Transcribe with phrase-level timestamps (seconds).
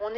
[0.00, 0.14] On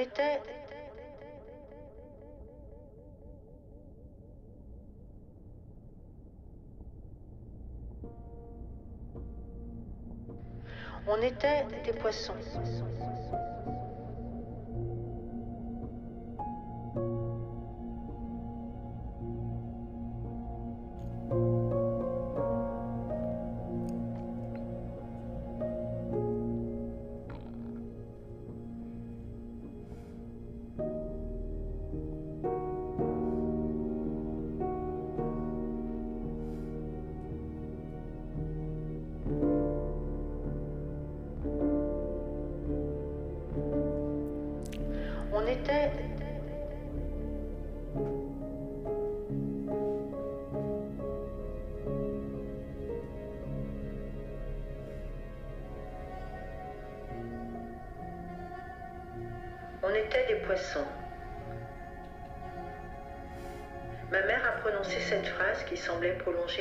[11.22, 12.34] était des poissons.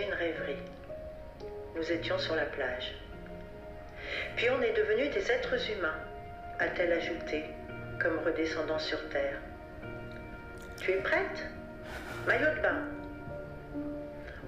[0.02, 0.62] Une rêverie.
[1.76, 2.94] Nous étions sur la plage.
[4.36, 6.00] Puis on est devenus des êtres humains,
[6.60, 7.44] a-t-elle ajouté,
[8.02, 9.38] comme redescendant sur terre.
[10.82, 11.46] Tu es prête?
[12.28, 12.82] Maillot de bain.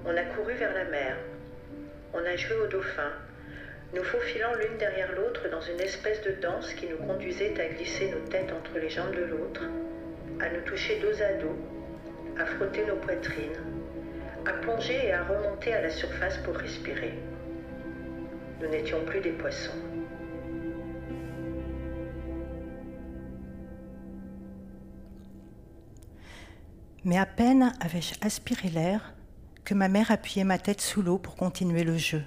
[0.05, 1.17] On a couru vers la mer.
[2.13, 3.11] On a joué au dauphin,
[3.93, 8.09] nous faufilant l'une derrière l'autre dans une espèce de danse qui nous conduisait à glisser
[8.11, 9.63] nos têtes entre les jambes de l'autre,
[10.41, 11.55] à nous toucher dos à dos,
[12.39, 13.76] à frotter nos poitrines,
[14.47, 17.19] à plonger et à remonter à la surface pour respirer.
[18.61, 19.71] Nous n'étions plus des poissons.
[27.03, 29.13] Mais à peine avais-je aspiré l'air
[29.63, 32.23] que ma mère appuyait ma tête sous l'eau pour continuer le jeu.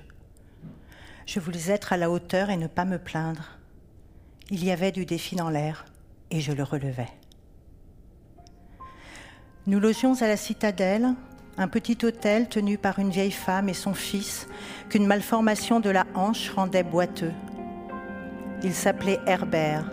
[1.26, 3.58] Je voulais être à la hauteur et ne pas me plaindre.
[4.50, 5.86] Il y avait du défi dans l'air
[6.30, 7.08] et je le relevais.
[9.66, 11.14] Nous logions à la citadelle,
[11.58, 14.48] un petit hôtel tenu par une vieille femme et son fils
[14.88, 17.32] qu'une malformation de la hanche rendait boiteux.
[18.62, 19.84] Il s'appelait Herbert.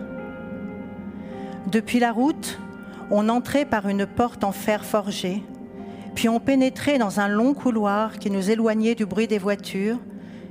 [1.66, 2.58] Depuis la route,
[3.10, 5.42] on entrait par une porte en fer forgé,
[6.14, 9.98] puis on pénétrait dans un long couloir qui nous éloignait du bruit des voitures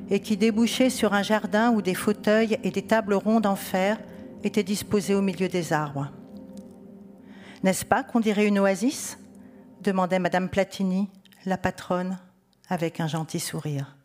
[0.09, 3.97] et qui débouchait sur un jardin où des fauteuils et des tables rondes en fer
[4.43, 6.11] étaient disposés au milieu des arbres.
[7.63, 9.17] N'est-ce pas qu'on dirait une oasis?
[9.87, 11.09] Demandait Madame Platini,
[11.45, 12.19] la patronne,
[12.67, 13.95] avec un gentil sourire.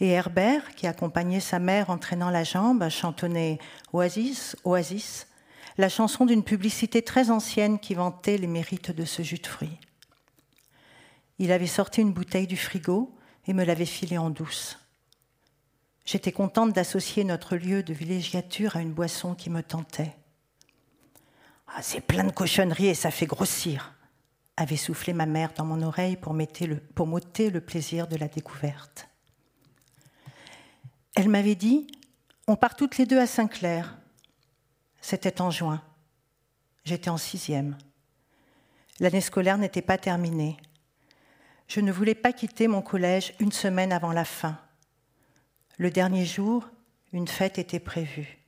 [0.00, 3.60] Et Herbert, qui accompagnait sa mère en traînant la jambe, chantonnait
[3.92, 5.28] Oasis, Oasis,
[5.78, 9.78] la chanson d'une publicité très ancienne qui vantait les mérites de ce jus de fruits.
[11.38, 13.14] Il avait sorti une bouteille du frigo
[13.46, 14.80] et me l'avait filée en douce.
[16.04, 20.16] J'étais contente d'associer notre lieu de villégiature à une boisson qui me tentait.
[21.68, 23.95] Ah, c'est plein de cochonneries et ça fait grossir,
[24.56, 26.66] avait soufflé ma mère dans mon oreille pour m'ôter
[27.50, 29.08] le, plaisir de la découverte.
[31.14, 31.86] Elle m'avait dit
[32.46, 33.96] On part toutes les deux à Saint-Clair.
[35.00, 35.82] C'était en juin.
[36.84, 37.76] J'étais en sixième.
[39.00, 40.56] L'année scolaire n'était pas terminée.
[41.68, 44.58] Je ne voulais pas quitter mon collège une semaine avant la fin.
[45.78, 46.66] Le dernier jour,
[47.12, 48.38] une fête était prévue.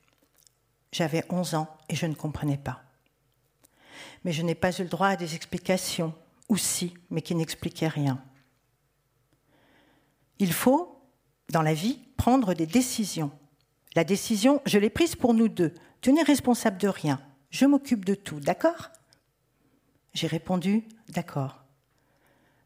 [0.91, 2.81] J'avais onze ans et je ne comprenais pas.
[4.23, 6.13] Mais je n'ai pas eu le droit à des explications,
[6.47, 8.23] ou si, mais qui n'expliquaient rien.
[10.39, 11.01] Il faut,
[11.49, 13.31] dans la vie, prendre des décisions.
[13.95, 15.73] La décision, je l'ai prise pour nous deux.
[16.01, 17.21] Tu n'es responsable de rien.
[17.49, 18.89] Je m'occupe de tout, d'accord?
[20.13, 21.63] J'ai répondu D'accord.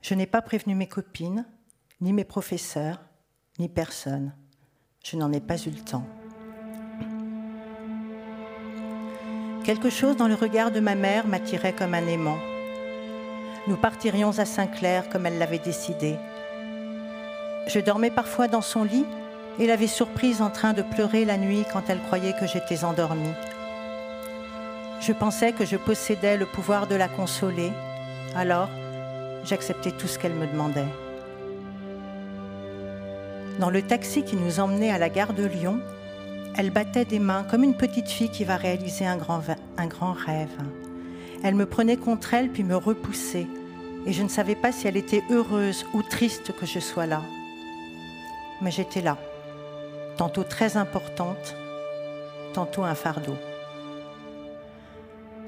[0.02, 1.46] Je n'ai pas prévenu mes copines,
[2.02, 3.02] ni mes professeurs,
[3.58, 4.34] ni personne.
[5.04, 6.06] Je n'en ai pas eu le temps.
[9.64, 12.38] Quelque chose dans le regard de ma mère m'attirait comme un aimant.
[13.68, 16.16] Nous partirions à Saint-Clair comme elle l'avait décidé.
[17.68, 19.06] Je dormais parfois dans son lit
[19.60, 23.34] et l'avais surprise en train de pleurer la nuit quand elle croyait que j'étais endormie.
[25.00, 27.72] Je pensais que je possédais le pouvoir de la consoler,
[28.36, 28.68] alors
[29.46, 30.92] j'acceptais tout ce qu'elle me demandait.
[33.60, 35.80] Dans le taxi qui nous emmenait à la gare de Lyon,
[36.56, 40.50] elle battait des mains comme une petite fille qui va réaliser un grand, rêve.
[41.44, 43.48] Elle me prenait contre elle puis me repoussait,
[44.06, 47.22] et je ne savais pas si elle était heureuse ou triste que je sois là.
[48.62, 49.18] Mais j'étais là
[50.18, 51.56] tantôt très importante,
[52.54, 53.36] tantôt un fardeau.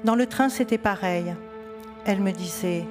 [0.04, 1.34] Dans le train, c'était pareil.
[2.04, 2.84] Elle me disait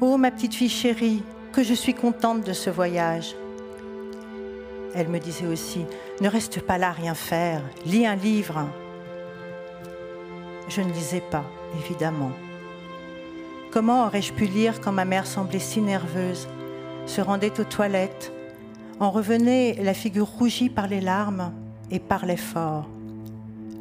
[0.00, 1.22] Oh, ma petite fille chérie,
[1.52, 3.34] que je suis contente de ce voyage.
[4.94, 5.84] Elle me disait aussi
[6.20, 8.66] Ne reste pas là rien faire, lis un livre.
[10.68, 11.44] Je ne lisais pas,
[11.78, 12.32] évidemment.
[13.70, 16.48] Comment aurais-je pu lire quand ma mère semblait si nerveuse,
[17.06, 18.32] se rendait aux toilettes,
[18.98, 21.52] en revenait la figure rougie par les larmes
[21.90, 22.88] et parlait fort.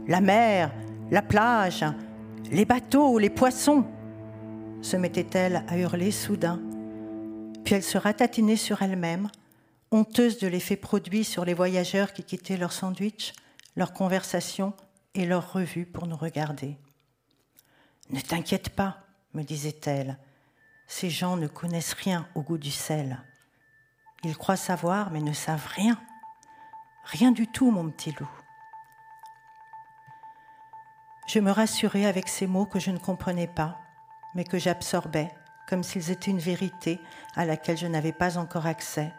[0.08, 0.72] La mer,
[1.10, 1.84] la plage,
[2.52, 3.84] les bateaux, les poissons
[4.82, 6.60] se mettait-elle à hurler soudain.
[7.64, 9.30] Puis elle se ratatinait sur elle-même,
[9.92, 13.34] honteuse de l'effet produit sur les voyageurs qui quittaient leur sandwich,
[13.76, 14.74] leur conversation
[15.14, 16.78] et leur revue pour nous regarder.
[18.10, 19.04] Ne t'inquiète pas,
[19.34, 20.18] me disait-elle,
[20.88, 23.24] ces gens ne connaissent rien au goût du sel.
[24.24, 26.00] Ils croient savoir, mais ne savent rien.
[27.04, 28.30] Rien du tout, mon petit loup.
[31.28, 33.78] Je me rassurais avec ces mots que je ne comprenais pas,
[34.34, 35.30] mais que j'absorbais
[35.68, 37.00] comme s'ils étaient une vérité
[37.36, 39.12] à laquelle je n'avais pas encore accès,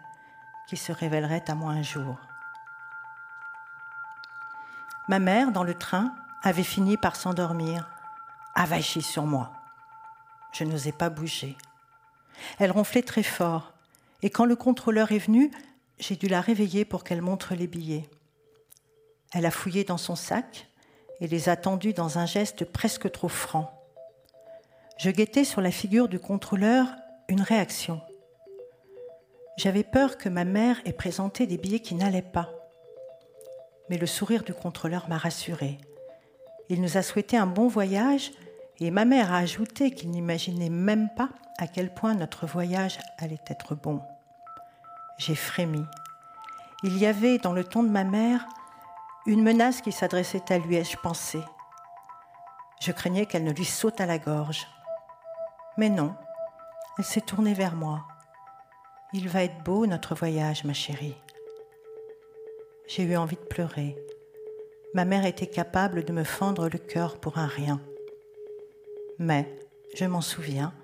[0.68, 2.18] qui se révélerait à moi un jour.
[5.08, 7.90] Ma mère, dans le train, avait fini par s'endormir,
[8.54, 9.52] avachie sur moi.
[10.52, 11.56] Je n'osais pas bouger.
[12.58, 13.72] Elle ronflait très fort,
[14.22, 15.50] et quand le contrôleur est venu,
[15.98, 18.08] j'ai dû la réveiller pour qu'elle montre les billets.
[19.32, 20.68] Elle a fouillé dans son sac
[21.20, 23.74] et les a tendus dans un geste presque trop franc.
[24.98, 26.86] Je guettais sur la figure du contrôleur
[27.28, 28.00] une réaction.
[29.58, 32.48] J'avais peur que ma mère ait présenté des billets qui n'allaient pas.
[33.90, 35.78] Mais le sourire du contrôleur m'a rassurée.
[36.68, 38.30] Il nous a souhaité un bon voyage
[38.78, 43.42] et ma mère a ajouté qu'il n'imaginait même pas à quel point notre voyage allait
[43.48, 44.00] être bon.
[45.18, 45.82] J'ai frémi.
[46.84, 48.46] Il y avait dans le ton de ma mère
[49.26, 51.40] une menace qui s'adressait à lui, ai-je pensé.
[52.80, 54.68] Je craignais qu'elle ne lui saute à la gorge.
[55.78, 56.14] Mais non,
[56.96, 58.06] elle s'est tournée vers moi.
[59.14, 61.16] Il va être beau notre voyage, ma chérie.
[62.86, 63.96] J'ai eu envie de pleurer.
[64.92, 67.80] Ma mère était capable de me fendre le cœur pour un rien.
[69.18, 69.48] Mais,
[69.94, 70.74] je m'en souviens,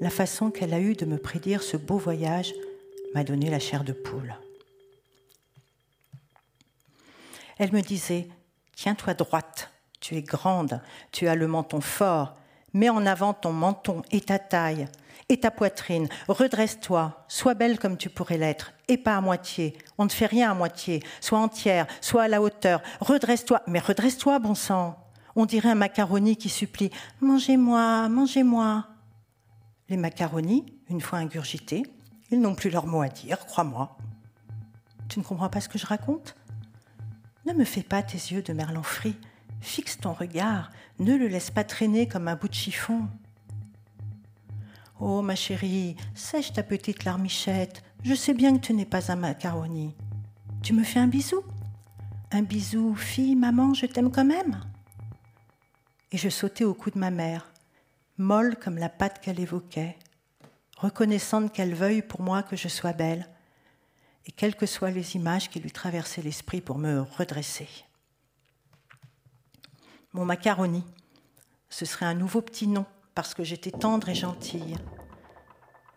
[0.00, 2.54] la façon qu'elle a eue de me prédire ce beau voyage
[3.14, 4.36] m'a donné la chair de poule.
[7.58, 8.28] Elle me disait
[8.76, 10.80] Tiens-toi droite, tu es grande,
[11.10, 12.36] tu as le menton fort,
[12.74, 14.86] mets en avant ton menton et ta taille
[15.28, 20.04] et ta poitrine, redresse-toi, sois belle comme tu pourrais l'être, et pas à moitié, on
[20.04, 24.54] ne fait rien à moitié, sois entière, sois à la hauteur, redresse-toi, mais redresse-toi, bon
[24.54, 24.96] sang.
[25.34, 26.90] On dirait un macaroni qui supplie
[27.20, 28.86] Mangez-moi, mangez-moi.
[29.88, 31.82] Les macaronis, une fois ingurgités,
[32.30, 33.96] ils n'ont plus leur mot à dire, crois-moi.
[35.08, 36.36] Tu ne comprends pas ce que je raconte?
[37.44, 39.16] Ne me fais pas tes yeux de merlan frit.
[39.60, 43.08] Fixe ton regard, ne le laisse pas traîner comme un bout de chiffon.
[44.98, 47.82] Oh, ma chérie, sèche ta petite larmichette.
[48.02, 49.94] Je sais bien que tu n'es pas un macaroni.
[50.62, 51.42] Tu me fais un bisou?
[52.32, 54.60] Un bisou, fille, maman, je t'aime quand même
[56.12, 57.52] Et je sautais au cou de ma mère,
[58.16, 59.98] molle comme la pâte qu'elle évoquait,
[60.78, 63.28] reconnaissante qu'elle veuille pour moi que je sois belle,
[64.24, 67.68] et quelles que soient les images qui lui traversaient l'esprit pour me redresser.
[70.14, 70.84] Mon macaroni,
[71.68, 74.76] ce serait un nouveau petit nom, parce que j'étais tendre et gentille.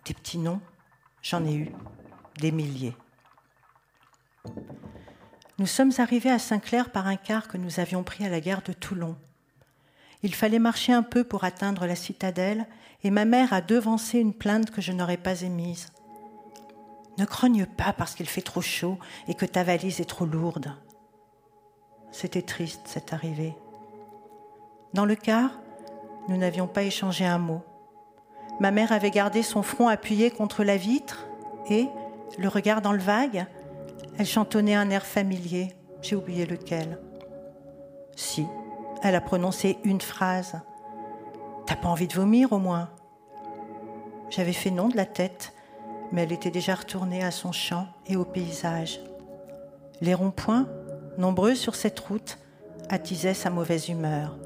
[0.05, 0.61] Des petits noms,
[1.21, 1.71] j'en ai eu,
[2.39, 2.95] des milliers.
[5.59, 8.61] Nous sommes arrivés à Saint-Clair par un car que nous avions pris à la gare
[8.61, 9.17] de Toulon.
[10.23, 12.65] Il fallait marcher un peu pour atteindre la citadelle,
[13.03, 15.91] et ma mère a devancé une plainte que je n'aurais pas émise.
[17.17, 20.73] Ne grogne pas parce qu'il fait trop chaud et que ta valise est trop lourde.
[22.11, 23.55] C'était triste cette arrivée.
[24.93, 25.51] Dans le car,
[26.29, 27.61] nous n'avions pas échangé un mot.
[28.59, 31.27] Ma mère avait gardé son front appuyé contre la vitre
[31.69, 31.87] et,
[32.37, 33.47] le regard dans le vague,
[34.17, 36.99] elle chantonnait un air familier, j'ai oublié lequel.
[38.15, 38.45] Si,
[39.01, 40.59] elle a prononcé une phrase.
[41.65, 42.89] T'as pas envie de vomir au moins
[44.29, 45.53] J'avais fait non de la tête,
[46.11, 48.99] mais elle était déjà retournée à son champ et au paysage.
[50.01, 50.67] Les ronds-points,
[51.17, 52.37] nombreux sur cette route,
[52.89, 54.37] attisaient sa mauvaise humeur.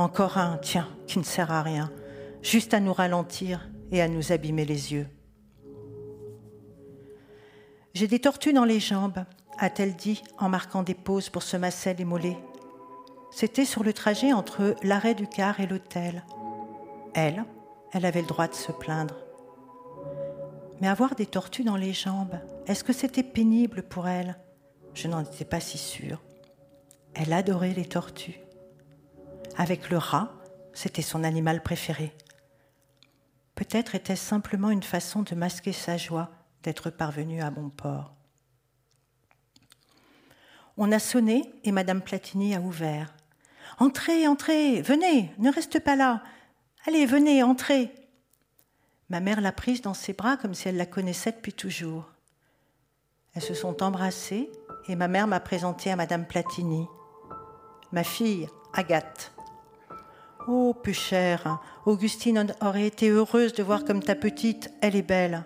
[0.00, 1.92] Encore un, tiens, qui ne sert à rien,
[2.40, 5.06] juste à nous ralentir et à nous abîmer les yeux.
[7.92, 9.22] J'ai des tortues dans les jambes,
[9.58, 12.38] a-t-elle dit en marquant des pauses pour se masser les mollets.
[13.30, 16.24] C'était sur le trajet entre l'arrêt du car et l'hôtel.
[17.12, 17.44] Elle,
[17.92, 19.18] elle avait le droit de se plaindre.
[20.80, 24.38] Mais avoir des tortues dans les jambes, est-ce que c'était pénible pour elle?
[24.94, 26.22] Je n'en étais pas si sûre.
[27.12, 28.40] Elle adorait les tortues.
[29.60, 30.32] Avec le rat,
[30.72, 32.16] c'était son animal préféré.
[33.54, 36.30] Peut-être était-ce simplement une façon de masquer sa joie
[36.62, 38.14] d'être parvenue à bon port.
[40.78, 43.14] On a sonné et Madame Platini a ouvert.
[43.78, 46.22] Entrez, entrez, venez, ne reste pas là.
[46.86, 47.92] Allez, venez, entrez.
[49.10, 52.10] Ma mère l'a prise dans ses bras comme si elle la connaissait depuis toujours.
[53.34, 54.50] Elles se sont embrassées
[54.88, 56.86] et ma mère m'a présentée à Madame Platini.
[57.92, 59.34] Ma fille, Agathe.
[60.48, 65.44] Oh, plus chère, Augustine aurait été heureuse de voir comme ta petite, elle est belle.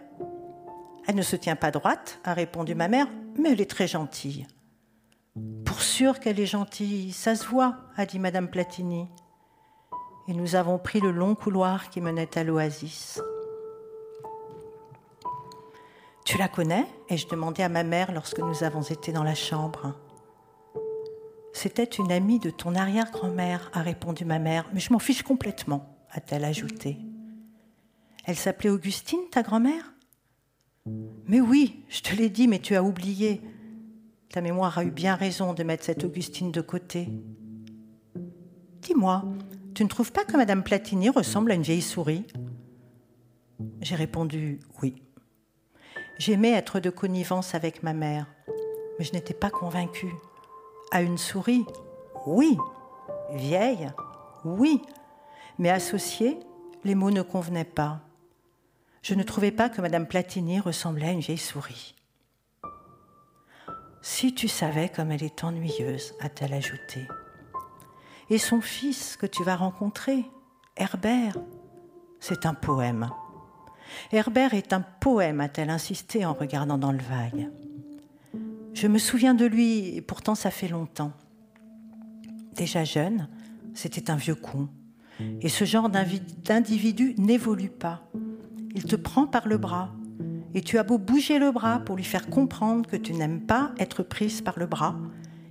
[1.07, 3.09] Elle ne se tient pas droite, a répondu ma mère,
[3.39, 4.47] mais elle est très gentille.
[5.65, 9.09] Pour sûr qu'elle est gentille, ça se voit, a dit Madame Platini.
[10.29, 13.21] Et nous avons pris le long couloir qui menait à l'oasis.
[16.25, 16.87] Tu la connais?
[17.11, 19.95] ai-je demandé à ma mère lorsque nous avons été dans la chambre.
[21.55, 25.97] C'était une amie de ton arrière-grand-mère, a répondu ma mère, mais je m'en fiche complètement,
[26.11, 26.99] a-t-elle ajouté.
[28.25, 29.95] Elle s'appelait Augustine, ta grand-mère?
[31.27, 33.41] Mais oui, je te l'ai dit, mais tu as oublié.
[34.31, 37.09] Ta mémoire a eu bien raison de mettre cette Augustine de côté.
[38.83, 39.25] Dis-moi,
[39.77, 42.27] tu ne trouves pas que Madame Platini ressemble à une vieille souris?
[43.81, 44.97] J'ai répondu oui.
[46.19, 48.27] J'aimais être de connivence avec ma mère,
[48.99, 50.13] mais je n'étais pas convaincue.
[50.91, 51.67] À une souris,
[52.27, 52.57] oui.
[53.33, 53.91] Vieille,
[54.45, 54.83] oui.
[55.59, 56.39] Mais associée,
[56.85, 58.01] les mots ne convenaient pas.
[59.03, 61.95] Je ne trouvais pas que Madame Platini ressemblait à une vieille souris.
[64.03, 67.07] Si tu savais comme elle est ennuyeuse, a-t-elle ajouté.
[68.31, 70.25] Et son fils que tu vas rencontrer,
[70.77, 71.37] Herbert,
[72.21, 73.11] c'est un poème.
[74.13, 77.51] Herbert est un poème, a-t-elle insisté en regardant dans le vague.
[78.75, 81.13] Je me souviens de lui, et pourtant ça fait longtemps.
[82.55, 83.29] Déjà jeune,
[83.73, 84.69] c'était un vieux con.
[85.41, 88.03] Et ce genre d'individu n'évolue pas.
[88.75, 89.93] Il te prend par le bras,
[90.55, 93.73] et tu as beau bouger le bras pour lui faire comprendre que tu n'aimes pas
[93.79, 94.97] être prise par le bras,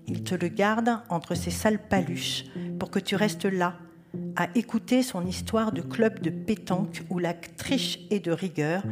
[0.08, 2.46] il te le garde entre ses sales paluches
[2.78, 3.78] pour que tu restes là,
[4.36, 8.84] à écouter son histoire de club de pétanque où la triche est de rigueur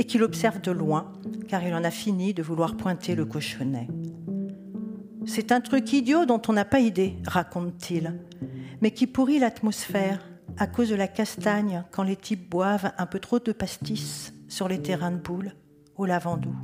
[0.00, 1.12] et qu'il observe de loin,
[1.46, 3.86] car il en a fini de vouloir pointer le cochonnet.
[5.26, 8.18] C'est un truc idiot dont on n'a pas idée, raconte-t-il,
[8.80, 10.26] mais qui pourrit l'atmosphère
[10.56, 14.68] à cause de la castagne quand les types boivent un peu trop de pastis sur
[14.68, 15.52] les terrains de boules
[15.96, 16.54] au lavandou.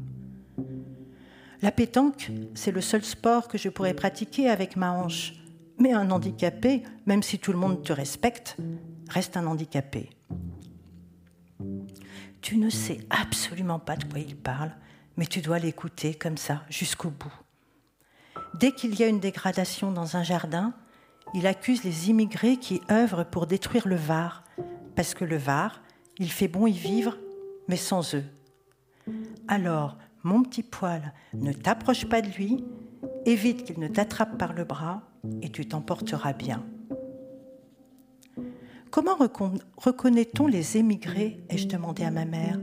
[1.60, 5.34] La pétanque, c'est le seul sport que je pourrais pratiquer avec ma hanche,
[5.78, 8.56] mais un handicapé, même si tout le monde te respecte,
[9.10, 10.08] reste un handicapé.
[12.40, 14.72] Tu ne sais absolument pas de quoi il parle,
[15.16, 17.32] mais tu dois l'écouter comme ça, jusqu'au bout.
[18.54, 20.74] Dès qu'il y a une dégradation dans un jardin,
[21.34, 24.44] il accuse les immigrés qui œuvrent pour détruire le Var,
[24.94, 25.82] parce que le Var,
[26.18, 27.18] il fait bon y vivre,
[27.68, 28.24] mais sans eux.
[29.48, 32.64] Alors, mon petit poil, ne t'approche pas de lui,
[33.24, 35.02] évite qu'il ne t'attrape par le bras,
[35.42, 36.64] et tu t'en porteras bien.
[38.90, 39.16] Comment
[39.76, 41.40] reconnaît-on les émigrés?
[41.48, 42.58] ai-je demandé à ma mère.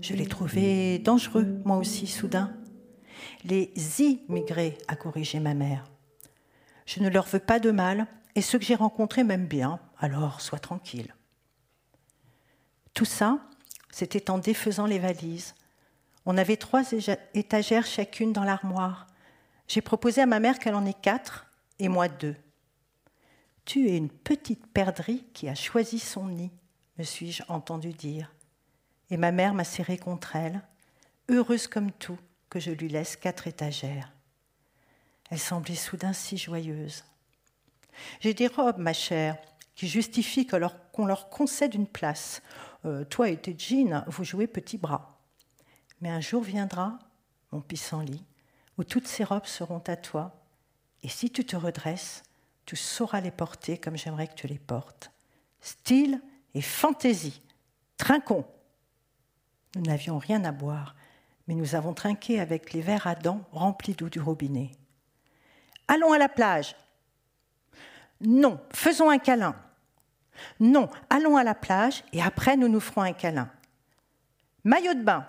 [0.00, 2.54] Je les trouvais dangereux, moi aussi, soudain.
[3.44, 5.84] Les immigrés, a corrigé ma mère.
[6.86, 10.40] Je ne leur veux pas de mal, et ceux que j'ai rencontrés m'aiment bien, alors
[10.40, 11.14] sois tranquille.
[12.94, 13.38] Tout ça,
[13.90, 15.54] c'était en défaisant les valises.
[16.24, 16.82] On avait trois
[17.34, 19.06] étagères chacune dans l'armoire.
[19.68, 21.46] J'ai proposé à ma mère qu'elle en ait quatre,
[21.78, 22.36] et moi deux.
[23.66, 26.50] Tu es une petite perdrix qui a choisi son nid,
[26.98, 28.32] me suis-je entendu dire.
[29.10, 30.62] Et ma mère m'a serré contre elle,
[31.28, 32.18] heureuse comme tout
[32.48, 34.12] que je lui laisse quatre étagères.
[35.30, 37.04] Elle semblait soudain si joyeuse.
[38.20, 39.36] J'ai des robes, ma chère,
[39.74, 42.42] qui justifient qu'on leur, concède une place.
[42.84, 45.20] Euh, toi et tes jeans, vous jouez petit bras.
[46.00, 46.98] Mais un jour viendra,
[47.52, 48.24] mon pissenlit,
[48.78, 50.40] où toutes ces robes seront à toi
[51.02, 52.22] et si tu te redresses,
[52.66, 55.12] tu sauras les porter comme j'aimerais que tu les portes.
[55.60, 56.20] Style
[56.54, 57.40] et fantaisie.
[57.96, 58.44] Trinquons.
[59.76, 60.96] Nous n'avions rien à boire,
[61.46, 64.72] mais nous avons trinqué avec les verres à dents remplis d'eau du robinet.
[65.88, 66.74] Allons à la plage.
[68.20, 69.54] Non, faisons un câlin.
[70.58, 73.50] Non, allons à la plage et après nous nous ferons un câlin.
[74.64, 75.26] Maillot de bain.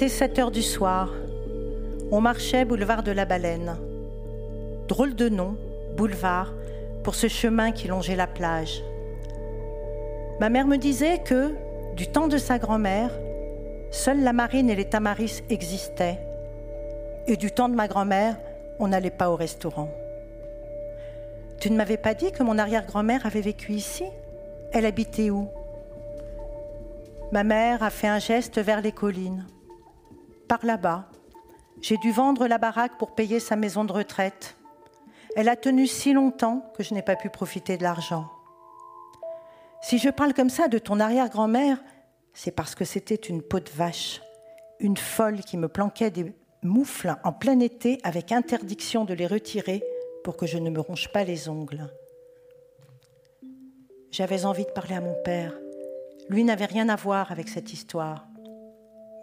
[0.00, 1.10] Était 7 heures du soir.
[2.10, 3.76] On marchait boulevard de la Baleine.
[4.88, 5.58] Drôle de nom,
[5.94, 6.54] boulevard,
[7.04, 8.82] pour ce chemin qui longeait la plage.
[10.40, 11.54] Ma mère me disait que,
[11.96, 13.10] du temps de sa grand-mère,
[13.90, 16.18] seule la marine et les tamaris existaient.
[17.26, 18.38] Et du temps de ma grand-mère,
[18.78, 19.90] on n'allait pas au restaurant.
[21.60, 24.06] Tu ne m'avais pas dit que mon arrière-grand-mère avait vécu ici?
[24.72, 25.46] Elle habitait où?
[27.32, 29.44] Ma mère a fait un geste vers les collines.
[30.50, 31.06] Par là-bas,
[31.80, 34.56] j'ai dû vendre la baraque pour payer sa maison de retraite.
[35.36, 38.28] Elle a tenu si longtemps que je n'ai pas pu profiter de l'argent.
[39.80, 41.78] Si je parle comme ça de ton arrière-grand-mère,
[42.34, 44.22] c'est parce que c'était une peau de vache,
[44.80, 49.84] une folle qui me planquait des moufles en plein été avec interdiction de les retirer
[50.24, 51.94] pour que je ne me ronge pas les ongles.
[54.10, 55.54] J'avais envie de parler à mon père.
[56.28, 58.26] Lui n'avait rien à voir avec cette histoire.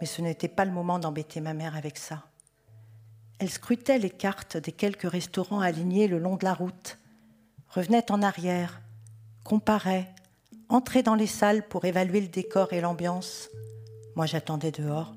[0.00, 2.24] Mais ce n'était pas le moment d'embêter ma mère avec ça.
[3.38, 6.98] Elle scrutait les cartes des quelques restaurants alignés le long de la route,
[7.68, 8.80] revenait en arrière,
[9.44, 10.08] comparait,
[10.68, 13.48] entrait dans les salles pour évaluer le décor et l'ambiance.
[14.16, 15.14] Moi j'attendais dehors,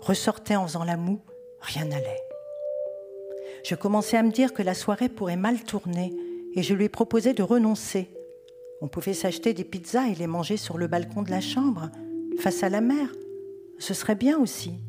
[0.00, 1.20] ressortait en faisant la moue,
[1.60, 2.22] rien n'allait.
[3.64, 6.14] Je commençais à me dire que la soirée pourrait mal tourner
[6.54, 8.10] et je lui proposais de renoncer.
[8.80, 11.90] On pouvait s'acheter des pizzas et les manger sur le balcon de la chambre,
[12.38, 13.08] face à la mer.
[13.78, 14.80] Ce serait bien aussi.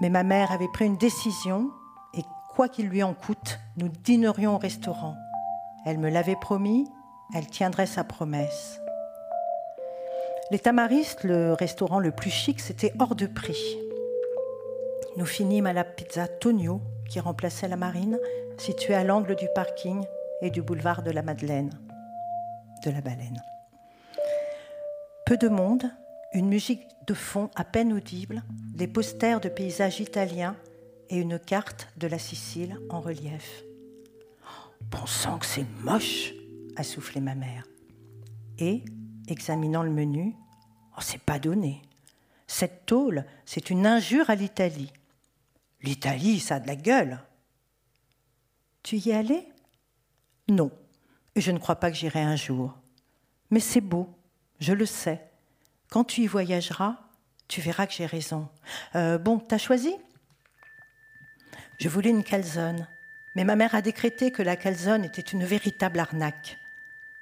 [0.00, 1.70] Mais ma mère avait pris une décision
[2.14, 2.22] et
[2.54, 5.16] quoi qu'il lui en coûte, nous dînerions au restaurant.
[5.84, 6.86] Elle me l'avait promis
[7.34, 8.80] elle tiendrait sa promesse.
[10.50, 13.78] Les Tamaristes, le restaurant le plus chic, c'était hors de prix.
[15.16, 18.18] Nous finîmes à la pizza Tonio, qui remplaçait la marine,
[18.58, 20.04] située à l'angle du parking
[20.42, 21.70] et du boulevard de la Madeleine,
[22.84, 23.42] de la Baleine.
[25.24, 25.90] Peu de monde,
[26.36, 28.44] une musique de fond à peine audible,
[28.74, 30.54] des posters de paysages italiens
[31.08, 33.64] et une carte de la Sicile en relief.
[34.90, 36.34] Pensant que c'est moche,
[36.76, 37.66] a soufflé ma mère.
[38.58, 38.84] Et,
[39.28, 40.36] examinant le menu,
[40.92, 41.80] oh, c'est pas donné.
[42.46, 44.92] Cette tôle, c'est une injure à l'Italie.
[45.80, 47.18] L'Italie, ça a de la gueule.
[48.82, 49.48] Tu y es allé?
[50.48, 50.70] Non,
[51.34, 52.74] et je ne crois pas que j'irai un jour.
[53.50, 54.14] Mais c'est beau,
[54.60, 55.25] je le sais.
[55.96, 56.96] Quand tu y voyageras,
[57.48, 58.50] tu verras que j'ai raison.
[58.96, 59.96] Euh, bon, t'as choisi?
[61.78, 62.86] Je voulais une calzone,
[63.34, 66.58] mais ma mère a décrété que la calzone était une véritable arnaque.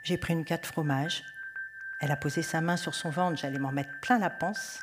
[0.02, 1.22] J'ai pris une de fromage.
[2.00, 4.80] Elle a posé sa main sur son ventre, j'allais m'en mettre plein la panse.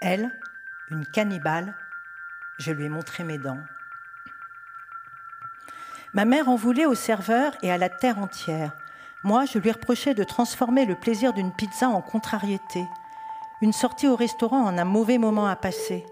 [0.00, 0.30] Elle,
[0.92, 1.74] une cannibale,
[2.60, 3.58] je lui ai montré mes dents.
[6.14, 8.76] Ma mère en voulait au serveur et à la terre entière.
[9.24, 12.86] Moi, je lui reprochais de transformer le plaisir d'une pizza en contrariété,
[13.62, 16.04] une sortie au restaurant en un mauvais moment à passer.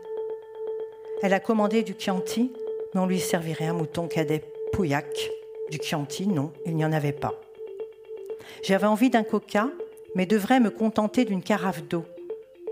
[1.23, 2.53] Elle a commandé du Chianti,
[2.93, 5.31] mais on lui servirait un mouton cadet pouillac.
[5.71, 7.35] Du Chianti, non, il n'y en avait pas.
[8.63, 9.71] J'avais envie d'un coca,
[10.15, 12.05] mais devrais me contenter d'une carafe d'eau.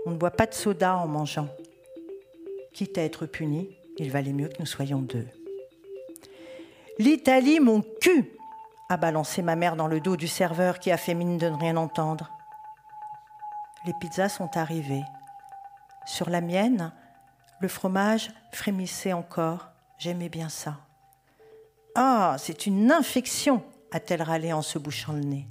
[0.05, 1.49] On ne boit pas de soda en mangeant.
[2.73, 5.25] Quitte à être puni, il valait mieux que nous soyons deux.
[6.99, 8.31] L'Italie, mon cul
[8.89, 11.57] a balancé ma mère dans le dos du serveur qui a fait mine de ne
[11.57, 12.36] rien entendre.
[13.87, 15.05] Les pizzas sont arrivées.
[16.05, 16.91] Sur la mienne,
[17.61, 19.69] le fromage frémissait encore.
[19.97, 20.77] J'aimais bien ça.
[21.95, 25.47] Ah, c'est une infection a-t-elle râlé en se bouchant le nez.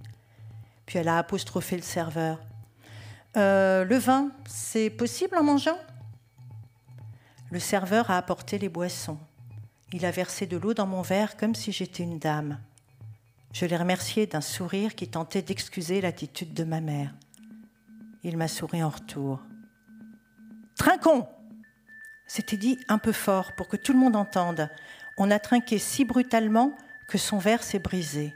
[0.84, 2.38] Puis elle a apostrophé le serveur.
[3.38, 5.78] Euh, le vin, c'est possible en mangeant?
[7.50, 9.18] Le serveur a apporté les boissons.
[9.94, 12.58] Il a versé de l'eau dans mon verre comme si j'étais une dame.
[13.52, 17.14] Je l'ai remercié d'un sourire qui tentait d'excuser l'attitude de ma mère.
[18.26, 19.40] Il m'a souri en retour.
[20.76, 21.28] Trinquons
[22.26, 24.68] C'était dit un peu fort pour que tout le monde entende.
[25.16, 28.34] On a trinqué si brutalement que son verre s'est brisé.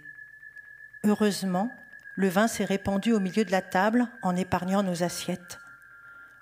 [1.03, 1.73] Heureusement,
[2.15, 5.59] le vin s'est répandu au milieu de la table en épargnant nos assiettes.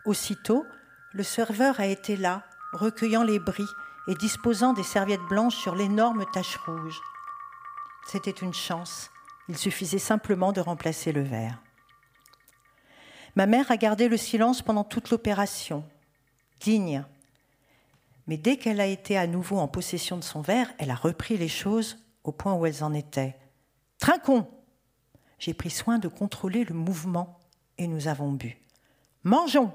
[0.05, 0.67] Aussitôt,
[1.15, 3.71] le serveur a été là, recueillant les bris
[4.09, 7.01] et disposant des serviettes blanches sur l'énorme tache rouge.
[8.09, 9.11] C'était une chance.
[9.49, 11.59] Il suffisait simplement de remplacer le verre.
[13.37, 15.85] Ma mère a gardé le silence pendant toute l'opération,
[16.61, 17.05] digne.
[18.27, 21.37] Mais dès qu'elle a été à nouveau en possession de son verre, elle a repris
[21.37, 23.37] les choses au point où elles en étaient.
[23.99, 24.47] Trinquons
[25.38, 27.38] j'ai pris soin de contrôler le mouvement
[27.79, 28.57] et nous avons bu.
[29.23, 29.73] Mangeons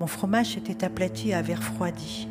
[0.00, 2.28] Mon fromage s'était aplati à verre refroidi.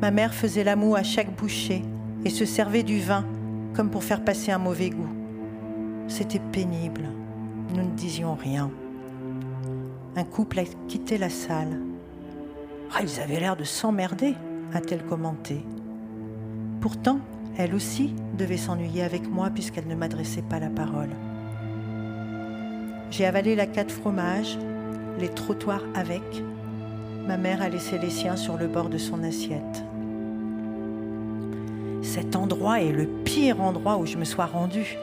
[0.00, 1.82] Ma mère faisait l'amour à chaque bouchée
[2.24, 3.26] et se servait du vin
[3.74, 5.08] comme pour faire passer un mauvais goût.
[6.08, 7.08] C'était pénible.
[7.72, 8.70] Nous ne disions rien.
[10.16, 11.80] un couple a quitté la salle.
[12.92, 14.34] Ah, ils avaient l'air de s'emmerder,
[14.74, 15.64] a-t-elle commenté.
[16.80, 17.20] Pourtant,
[17.56, 21.10] elle aussi devait s'ennuyer avec moi puisqu'elle ne m'adressait pas la parole.
[23.10, 24.58] J'ai avalé la quatre fromages,
[25.18, 26.22] les trottoirs avec.
[27.26, 29.84] Ma mère a laissé les siens sur le bord de son assiette.
[32.02, 34.96] Cet endroit est le pire endroit où je me sois rendue.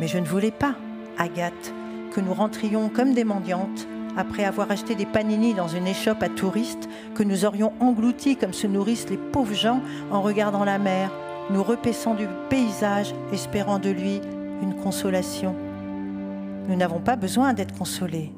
[0.00, 0.76] Mais je ne voulais pas,
[1.18, 1.74] Agathe,
[2.20, 6.88] nous rentrions comme des mendiantes après avoir acheté des panini dans une échoppe à touristes,
[7.14, 11.12] que nous aurions engloutis comme se nourrissent les pauvres gens en regardant la mer,
[11.50, 14.20] nous repaissant du paysage, espérant de lui
[14.60, 15.54] une consolation.
[16.68, 18.32] Nous n'avons pas besoin d'être consolés.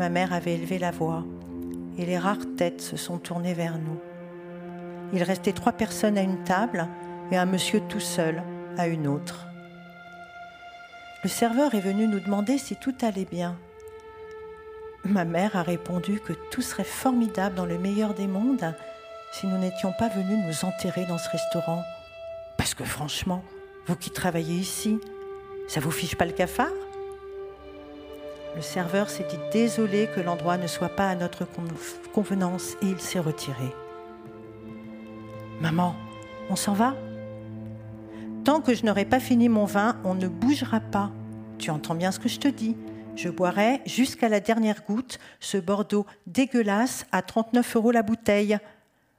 [0.00, 1.24] Ma mère avait élevé la voix
[1.96, 3.98] et les rares têtes se sont tournées vers nous.
[5.12, 6.88] Il restait trois personnes à une table
[7.30, 8.42] et un monsieur tout seul
[8.76, 9.46] à une autre.
[11.24, 13.56] Le serveur est venu nous demander si tout allait bien.
[15.06, 18.74] Ma mère a répondu que tout serait formidable dans le meilleur des mondes
[19.32, 21.82] si nous n'étions pas venus nous enterrer dans ce restaurant.
[22.58, 23.42] Parce que franchement,
[23.86, 25.00] vous qui travaillez ici,
[25.66, 26.68] ça vous fiche pas le cafard?
[28.54, 31.48] Le serveur s'est dit désolé que l'endroit ne soit pas à notre
[32.12, 33.74] convenance et il s'est retiré.
[35.62, 35.96] Maman,
[36.50, 36.94] on s'en va?
[38.44, 41.10] Tant que je n'aurai pas fini mon vin, on ne bougera pas.
[41.58, 42.76] Tu entends bien ce que je te dis.
[43.16, 48.58] Je boirai jusqu'à la dernière goutte ce Bordeaux dégueulasse à 39 euros la bouteille.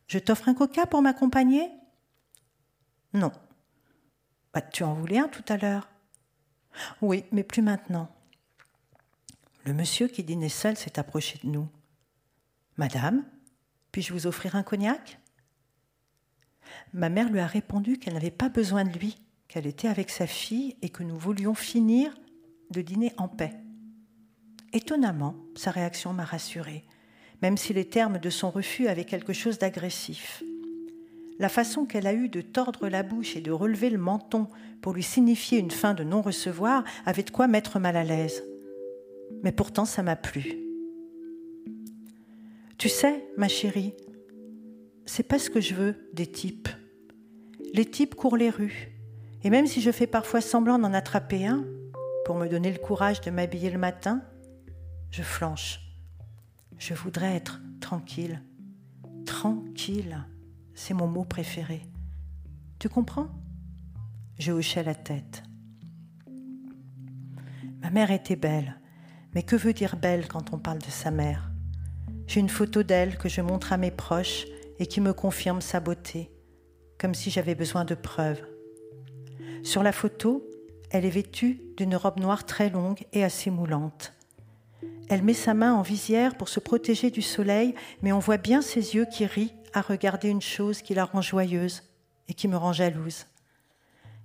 [0.08, 1.72] Je t'offre un coca pour m'accompagner?
[3.14, 3.32] Non.
[4.54, 5.90] Bah, tu en voulais un tout à l'heure
[7.02, 8.10] Oui, mais plus maintenant.
[9.66, 11.68] Le monsieur qui dînait seul s'est approché de nous.
[12.78, 13.24] Madame,
[13.92, 15.18] puis-je vous offrir un cognac?
[16.96, 19.16] Ma mère lui a répondu qu'elle n'avait pas besoin de lui,
[19.48, 22.12] qu'elle était avec sa fille et que nous voulions finir
[22.72, 23.54] de dîner en paix.
[24.74, 26.84] Étonnamment, sa réaction m'a rassurée
[27.42, 30.44] même si les termes de son refus avaient quelque chose d'agressif.
[31.38, 34.48] La façon qu'elle a eue de tordre la bouche et de relever le menton
[34.82, 38.44] pour lui signifier une fin de non-recevoir avait de quoi mettre mal à l'aise.
[39.44, 40.56] Mais pourtant, ça m'a plu.
[42.78, 43.94] Tu sais, ma chérie,
[45.06, 46.70] c'est pas ce que je veux des types.
[47.74, 48.92] Les types courent les rues,
[49.44, 51.66] et même si je fais parfois semblant d'en attraper un,
[52.26, 54.24] pour me donner le courage de m'habiller le matin,
[55.12, 55.80] je flanche.
[56.78, 58.42] Je voudrais être tranquille.
[59.26, 60.26] Tranquille,
[60.74, 61.82] c'est mon mot préféré.
[62.80, 63.28] Tu comprends?
[64.38, 65.44] Je hochais la tête.
[67.82, 68.80] Ma mère était belle,
[69.34, 71.52] mais que veut dire belle quand on parle de sa mère?
[72.28, 74.46] J'ai une photo d'elle que je montre à mes proches
[74.80, 76.32] et qui me confirme sa beauté,
[76.98, 78.42] comme si j'avais besoin de preuves.
[79.64, 80.50] Sur la photo,
[80.92, 84.14] elle est vêtue d'une robe noire très longue et assez moulante.
[85.10, 88.62] Elle met sa main en visière pour se protéger du soleil, mais on voit bien
[88.62, 91.84] ses yeux qui rient à regarder une chose qui la rend joyeuse
[92.28, 93.26] et qui me rend jalouse.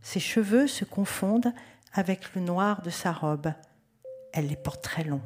[0.03, 1.53] Ses cheveux se confondent
[1.93, 3.53] avec le noir de sa robe.
[4.33, 5.23] Elle les porte très longs.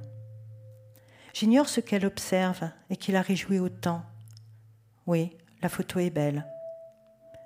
[1.34, 4.02] J'ignore ce qu'elle observe et qui la réjouit autant.
[5.06, 6.46] Oui, la photo est belle.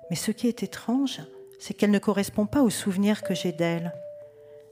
[0.09, 1.21] Mais ce qui est étrange,
[1.59, 3.93] c'est qu'elle ne correspond pas au souvenir que j'ai d'elle.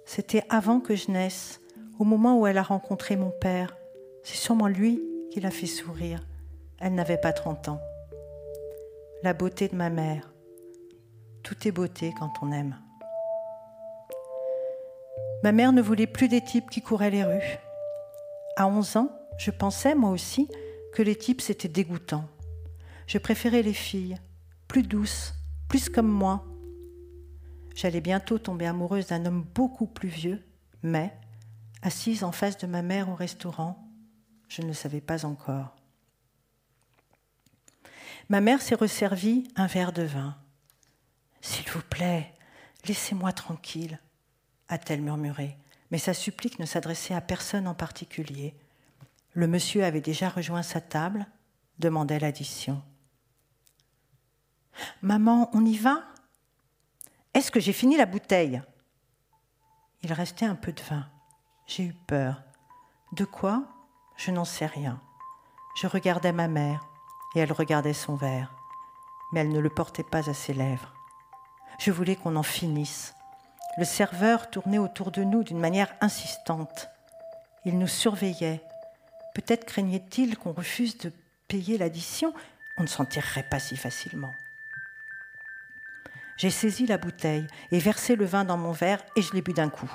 [0.06, 1.62] C'était avant que je naisse,
[2.00, 3.78] au moment où elle a rencontré mon père.
[4.24, 6.26] C'est sûrement lui qui l'a fait sourire.
[6.80, 7.82] Elle n'avait pas 30 ans.
[9.24, 10.32] La beauté de ma mère.
[11.44, 12.78] Tout est beauté quand on aime.
[15.44, 17.60] Ma mère ne voulait plus des types qui couraient les rues.
[18.56, 20.50] À 11 ans, je pensais, moi aussi,
[20.94, 22.26] que les types c'était dégoûtant.
[23.06, 24.18] Je préférais les filles,
[24.68, 25.34] plus douces,
[25.68, 26.46] plus comme moi.
[27.76, 30.44] J'allais bientôt tomber amoureuse d'un homme beaucoup plus vieux,
[30.84, 31.14] mais
[31.82, 33.88] assise en face de ma mère au restaurant.
[34.48, 35.76] Je ne le savais pas encore.
[38.30, 40.36] Ma mère s'est resservie un verre de vin.
[41.42, 42.34] S'il vous plaît,
[42.86, 44.00] laissez-moi tranquille,
[44.68, 45.56] a-t-elle murmuré,
[45.92, 48.54] mais sa supplique ne s'adressait à personne en particulier.
[49.34, 51.26] Le monsieur avait déjà rejoint sa table,
[51.80, 52.82] demandait l'addition.
[55.04, 56.04] Maman, on y va?
[57.34, 58.62] Est-ce que j'ai fini la bouteille?
[60.02, 61.08] Il restait un peu de vin.
[61.68, 62.42] J'ai eu peur.
[63.12, 63.64] De quoi?
[64.16, 65.00] Je n'en sais rien.
[65.80, 66.88] Je regardais ma mère
[67.36, 68.56] et elle regardait son verre,
[69.32, 70.94] mais elle ne le portait pas à ses lèvres.
[71.78, 73.14] Je voulais qu'on en finisse.
[73.78, 76.90] Le serveur tournait autour de nous d'une manière insistante.
[77.66, 78.64] Il nous surveillait.
[79.36, 81.14] Peut-être craignait-il qu'on refuse de
[81.48, 82.34] payer l'addition?
[82.80, 84.32] On ne s'en tirerait pas si facilement.
[86.38, 89.54] J'ai saisi la bouteille et versé le vin dans mon verre et je l'ai bu
[89.54, 89.92] d'un coup.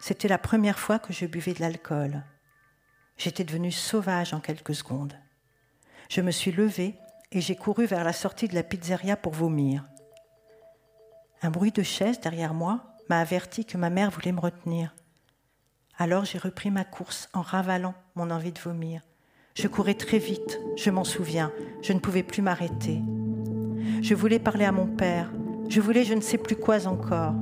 [0.00, 2.24] C'était la première fois que je buvais de l'alcool.
[3.16, 5.16] J'étais devenue sauvage en quelques secondes.
[6.10, 6.96] Je me suis levée
[7.30, 9.86] et j'ai couru vers la sortie de la pizzeria pour vomir.
[11.40, 14.92] Un bruit de chaise derrière moi m'a averti que ma mère voulait me retenir.
[15.98, 19.02] Alors j'ai repris ma course en ravalant mon envie de vomir.
[19.54, 23.00] Je courais très vite, je m'en souviens, je ne pouvais plus m'arrêter.
[24.02, 25.30] Je voulais parler à mon père,
[25.68, 27.34] je voulais je ne sais plus quoi encore.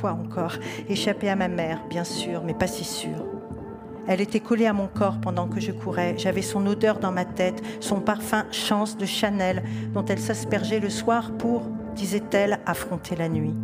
[0.00, 0.54] Quoi encore?
[0.88, 3.26] Échapper à ma mère, bien sûr, mais pas si sûr.
[4.06, 6.14] Elle était collée à mon corps pendant que je courais.
[6.18, 10.90] J'avais son odeur dans ma tête, son parfum chance de Chanel dont elle s'aspergeait le
[10.90, 13.54] soir pour, disait-elle, affronter la nuit.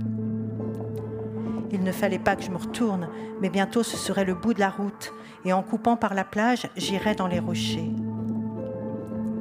[1.73, 3.09] Il ne fallait pas que je me retourne,
[3.41, 5.15] mais bientôt ce serait le bout de la route,
[5.45, 7.91] et en coupant par la plage, j'irais dans les rochers.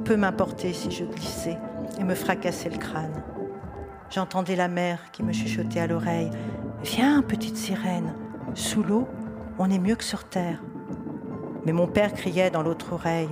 [0.06, 1.58] Peu m'importait si je glissais
[2.00, 3.24] et me fracassais le crâne.
[4.10, 6.32] J'entendais la mer qui me chuchotait à l'oreille
[6.82, 8.16] Viens, petite sirène,
[8.54, 9.08] sous l'eau,
[9.58, 10.62] on est mieux que sur terre.
[11.66, 13.30] Mais mon père criait dans l'autre oreille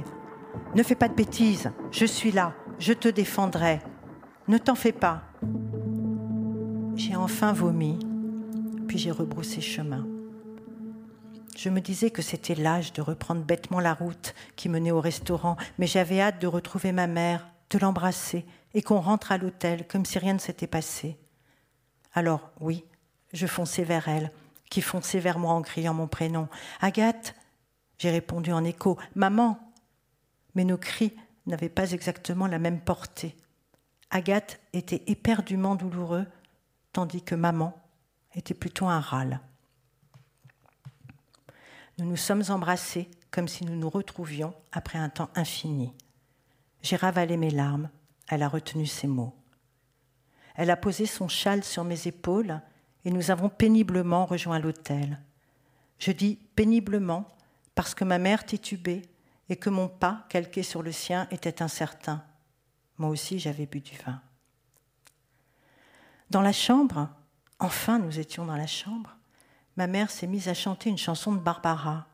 [0.75, 3.79] Ne fais pas de bêtises, je suis là, je te défendrai.
[4.47, 5.23] Ne t'en fais pas.
[6.95, 7.99] J'ai enfin vomi,
[8.87, 10.05] puis j'ai rebroussé chemin.
[11.55, 15.57] Je me disais que c'était l'âge de reprendre bêtement la route qui menait au restaurant,
[15.79, 20.05] mais j'avais hâte de retrouver ma mère, de l'embrasser et qu'on rentre à l'hôtel comme
[20.05, 21.17] si rien ne s'était passé.
[22.13, 22.85] Alors, oui,
[23.33, 24.31] je fonçais vers elle,
[24.69, 26.47] qui fonçait vers moi en criant mon prénom.
[26.81, 27.35] Agathe
[27.97, 28.97] J'ai répondu en écho.
[29.15, 29.59] Maman
[30.55, 31.13] Mais nos cris
[31.45, 33.35] n'avaient pas exactement la même portée.
[34.09, 36.25] Agathe était éperdument douloureux,
[36.93, 37.77] tandis que maman
[38.35, 39.39] était plutôt un râle.
[41.97, 45.93] Nous nous sommes embrassés comme si nous nous retrouvions après un temps infini.
[46.87, 47.89] J'ai ravalé mes larmes,
[48.29, 49.35] elle a retenu ses mots.
[50.55, 52.61] Elle a posé son châle sur mes épaules
[53.03, 55.19] et nous avons péniblement rejoint l'hôtel.
[55.99, 57.27] Je dis péniblement
[57.75, 59.01] parce que ma mère titubait
[59.49, 62.23] et que mon pas, calqué sur le sien, était incertain.
[62.97, 64.21] Moi aussi, j'avais bu du vin.
[66.29, 67.09] Dans la chambre,
[67.59, 69.17] enfin nous étions dans la chambre,
[69.75, 72.07] ma mère s'est mise à chanter une chanson de Barbara,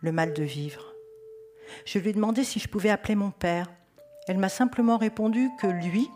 [0.00, 0.94] Le mal de vivre.
[1.84, 3.66] Je lui ai demandé si je pouvais appeler mon père.
[4.30, 6.08] Elle m'a simplement répondu que lui,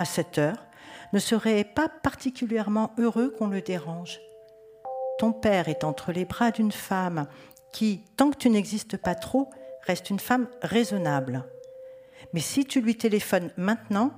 [0.00, 0.66] à cette heure,
[1.12, 4.18] ne serait pas particulièrement heureux qu'on le dérange.
[5.20, 7.28] Ton père est entre les bras d'une femme
[7.72, 9.50] qui, tant que tu n'existes pas trop,
[9.86, 11.44] reste une femme raisonnable.
[12.32, 14.10] Mais si tu lui téléphones maintenant,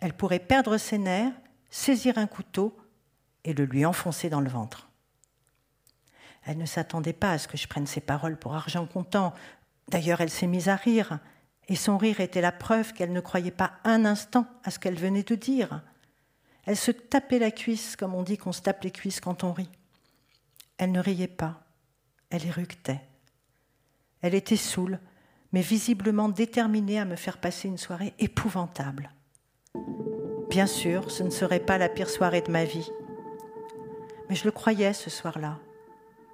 [0.00, 1.34] elle pourrait perdre ses nerfs,
[1.68, 2.74] saisir un couteau
[3.44, 4.88] et le lui enfoncer dans le ventre.
[6.46, 9.34] Elle ne s'attendait pas à ce que je prenne ces paroles pour argent comptant.
[9.88, 11.18] D'ailleurs, elle s'est mise à rire,
[11.68, 14.98] et son rire était la preuve qu'elle ne croyait pas un instant à ce qu'elle
[14.98, 15.82] venait de dire.
[16.64, 19.52] Elle se tapait la cuisse, comme on dit qu'on se tape les cuisses quand on
[19.52, 19.70] rit.
[20.78, 21.62] Elle ne riait pas,
[22.30, 23.00] elle éructait.
[24.22, 24.98] Elle était saoule,
[25.52, 29.10] mais visiblement déterminée à me faire passer une soirée épouvantable.
[30.50, 32.90] Bien sûr, ce ne serait pas la pire soirée de ma vie.
[34.28, 35.58] Mais je le croyais ce soir-là.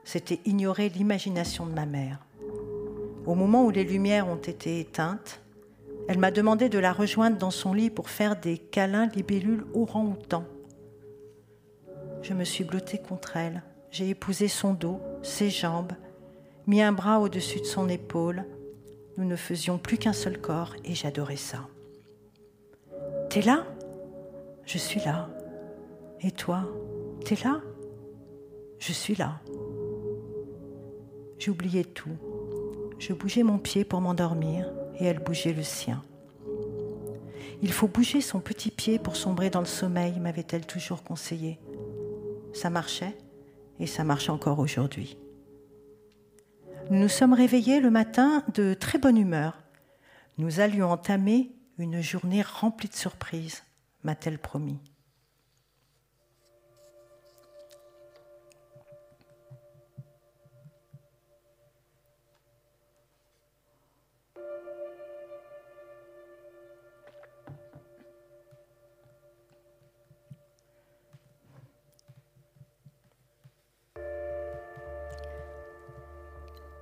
[0.05, 2.19] C'était ignorer l'imagination de ma mère.
[3.27, 5.41] Au moment où les lumières ont été éteintes,
[6.09, 10.45] elle m'a demandé de la rejoindre dans son lit pour faire des câlins libellules orang-outang.
[12.23, 13.63] Je me suis blottée contre elle.
[13.91, 15.93] J'ai épousé son dos, ses jambes,
[16.67, 18.45] mis un bras au-dessus de son épaule.
[19.17, 21.69] Nous ne faisions plus qu'un seul corps et j'adorais ça.
[23.29, 23.67] T'es là?
[24.65, 25.29] Je suis là.
[26.21, 26.65] Et toi?
[27.25, 27.61] T'es là?
[28.79, 29.41] Je suis là.
[31.39, 32.17] J'oubliais tout.
[33.01, 36.05] Je bougeais mon pied pour m'endormir et elle bougeait le sien.
[37.63, 41.59] Il faut bouger son petit pied pour sombrer dans le sommeil, m'avait-elle toujours conseillé.
[42.53, 43.17] Ça marchait
[43.79, 45.17] et ça marche encore aujourd'hui.
[46.91, 49.57] Nous nous sommes réveillés le matin de très bonne humeur.
[50.37, 53.63] Nous allions entamer une journée remplie de surprises,
[54.05, 54.79] m'a-t-elle promis.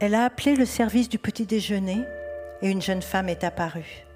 [0.00, 2.04] Elle a appelé le service du petit déjeuner
[2.62, 4.06] et une jeune femme est apparue.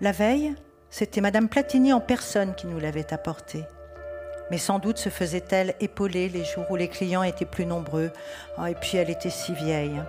[0.00, 0.54] La veille,
[0.88, 3.62] c'était Madame Platini en personne qui nous l'avait apporté.
[4.50, 8.10] Mais sans doute se faisait-elle épauler les jours où les clients étaient plus nombreux.
[8.58, 10.02] Oh, et puis elle était si vieille.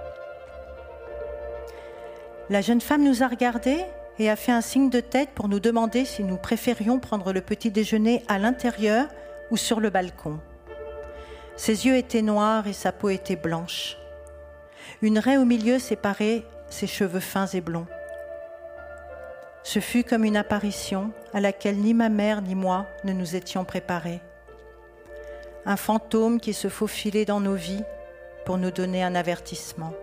[2.49, 3.83] La jeune femme nous a regardés
[4.19, 7.41] et a fait un signe de tête pour nous demander si nous préférions prendre le
[7.41, 9.07] petit déjeuner à l'intérieur
[9.51, 10.39] ou sur le balcon.
[11.57, 13.97] Ses yeux étaient noirs et sa peau était blanche.
[15.03, 17.87] Une raie au milieu séparait ses cheveux fins et blonds.
[19.63, 23.65] Ce fut comme une apparition à laquelle ni ma mère ni moi ne nous étions
[23.65, 24.21] préparés.
[25.65, 27.83] Un fantôme qui se faufilait dans nos vies
[28.45, 29.93] pour nous donner un avertissement.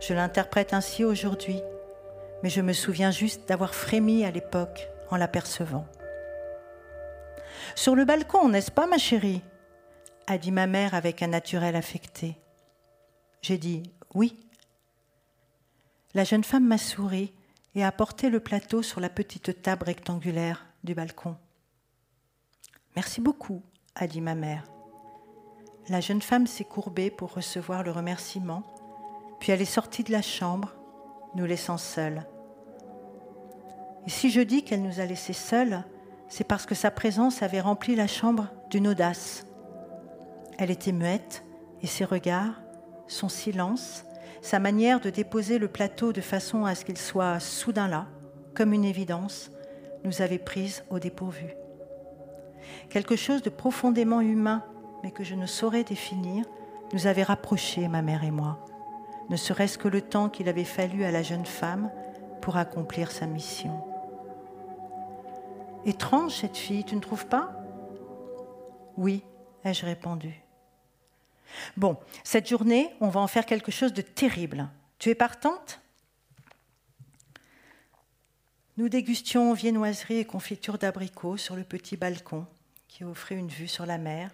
[0.00, 1.60] Je l'interprète ainsi aujourd'hui,
[2.42, 5.86] mais je me souviens juste d'avoir frémi à l'époque en l'apercevant.
[7.76, 9.42] Sur le balcon, n'est-ce pas, ma chérie?
[10.26, 12.36] a dit ma mère avec un naturel affecté.
[13.44, 13.82] J'ai dit
[14.14, 14.38] oui.
[16.14, 17.34] La jeune femme m'a souri
[17.74, 21.36] et a porté le plateau sur la petite table rectangulaire du balcon.
[22.96, 23.62] Merci beaucoup,
[23.96, 24.64] a dit ma mère.
[25.90, 28.62] La jeune femme s'est courbée pour recevoir le remerciement,
[29.40, 30.74] puis elle est sortie de la chambre,
[31.34, 32.26] nous laissant seuls.
[34.06, 35.84] Et si je dis qu'elle nous a laissés seuls,
[36.28, 39.46] c'est parce que sa présence avait rempli la chambre d'une audace.
[40.56, 41.44] Elle était muette
[41.82, 42.63] et ses regards,
[43.06, 44.04] son silence,
[44.42, 48.06] sa manière de déposer le plateau de façon à ce qu'il soit soudain là,
[48.54, 49.50] comme une évidence,
[50.04, 51.54] nous avait prises au dépourvu.
[52.90, 54.62] Quelque chose de profondément humain,
[55.02, 56.44] mais que je ne saurais définir,
[56.92, 58.64] nous avait rapprochés, ma mère et moi,
[59.30, 61.90] ne serait-ce que le temps qu'il avait fallu à la jeune femme
[62.40, 63.82] pour accomplir sa mission.
[65.86, 67.52] Étrange cette fille, tu ne trouves pas
[68.96, 69.24] Oui,
[69.64, 70.43] ai-je répondu.
[71.76, 74.68] Bon, cette journée, on va en faire quelque chose de terrible.
[74.98, 75.80] Tu es partante?
[78.76, 82.46] Nous dégustions viennoiserie et confiture d'abricots sur le petit balcon
[82.88, 84.30] qui offrait une vue sur la mer,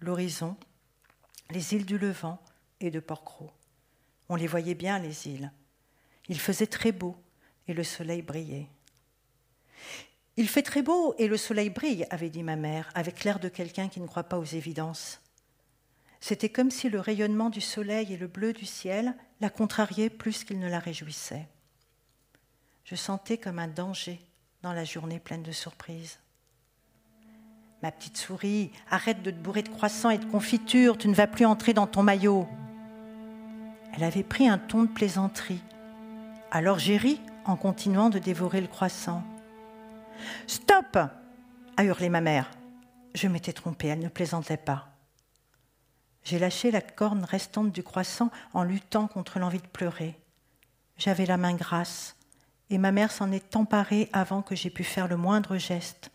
[0.00, 0.56] l'horizon,
[1.50, 2.40] les îles du Levant
[2.80, 3.50] et de Porquerolles.
[4.28, 5.52] On les voyait bien, les îles.
[6.28, 7.16] Il faisait très beau
[7.66, 8.68] et le soleil brillait.
[10.36, 13.48] Il fait très beau et le soleil brille, avait dit ma mère, avec l'air de
[13.48, 15.20] quelqu'un qui ne croit pas aux évidences.
[16.20, 20.44] C'était comme si le rayonnement du soleil et le bleu du ciel la contrariaient plus
[20.44, 21.46] qu'il ne la réjouissait.
[22.84, 24.20] Je sentais comme un danger
[24.62, 26.18] dans la journée pleine de surprises.
[27.82, 31.28] Ma petite souris, arrête de te bourrer de croissants et de confitures, tu ne vas
[31.28, 32.48] plus entrer dans ton maillot.
[33.94, 35.62] Elle avait pris un ton de plaisanterie.
[36.50, 39.22] Alors j'ai ri en continuant de dévorer le croissant.
[40.48, 40.98] Stop
[41.76, 42.50] a hurlé ma mère.
[43.14, 44.88] Je m'étais trompée, elle ne plaisantait pas.
[46.24, 50.18] J'ai lâché la corne restante du croissant en luttant contre l'envie de pleurer.
[50.96, 52.16] J'avais la main grasse,
[52.70, 56.10] et ma mère s'en est emparée avant que j'aie pu faire le moindre geste.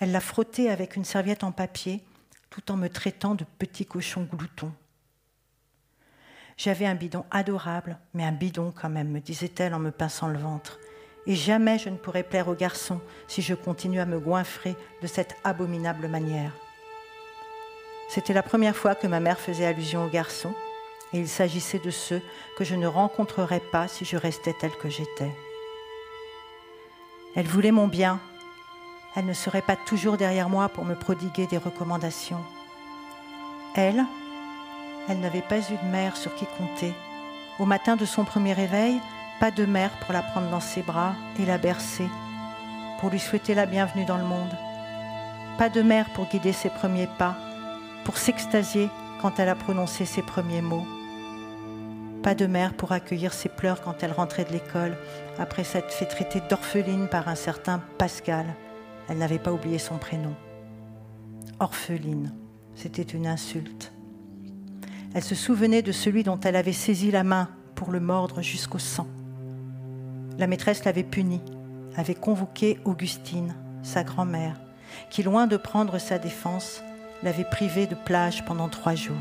[0.00, 2.02] Elle l'a frotté avec une serviette en papier,
[2.50, 4.72] tout en me traitant de petit cochon glouton.
[6.56, 10.38] J'avais un bidon adorable, mais un bidon quand même, me disait-elle en me pinçant le
[10.38, 10.78] ventre
[11.26, 15.06] et jamais je ne pourrai plaire aux garçons si je continue à me goinfrer de
[15.06, 16.52] cette abominable manière.
[18.14, 20.54] C'était la première fois que ma mère faisait allusion aux garçons,
[21.12, 22.22] et il s'agissait de ceux
[22.56, 25.32] que je ne rencontrerais pas si je restais telle que j'étais.
[27.34, 28.20] Elle voulait mon bien.
[29.16, 32.38] Elle ne serait pas toujours derrière moi pour me prodiguer des recommandations.
[33.74, 34.04] Elle,
[35.08, 36.94] elle n'avait pas eu de mère sur qui compter.
[37.58, 39.00] Au matin de son premier réveil,
[39.40, 42.06] pas de mère pour la prendre dans ses bras et la bercer,
[43.00, 44.56] pour lui souhaiter la bienvenue dans le monde.
[45.58, 47.36] Pas de mère pour guider ses premiers pas,
[48.04, 48.88] pour s'extasier
[49.20, 50.86] quand elle a prononcé ses premiers mots.
[52.22, 54.96] Pas de mère pour accueillir ses pleurs quand elle rentrait de l'école,
[55.38, 58.46] après s'être fait traiter d'orpheline par un certain Pascal.
[59.08, 60.34] Elle n'avait pas oublié son prénom.
[61.60, 62.32] Orpheline,
[62.74, 63.92] c'était une insulte.
[65.14, 68.78] Elle se souvenait de celui dont elle avait saisi la main pour le mordre jusqu'au
[68.78, 69.06] sang.
[70.38, 71.40] La maîtresse l'avait puni,
[71.96, 74.60] avait convoqué Augustine, sa grand-mère,
[75.10, 76.82] qui, loin de prendre sa défense,
[77.24, 79.16] l'avait privée de plage pendant trois jours.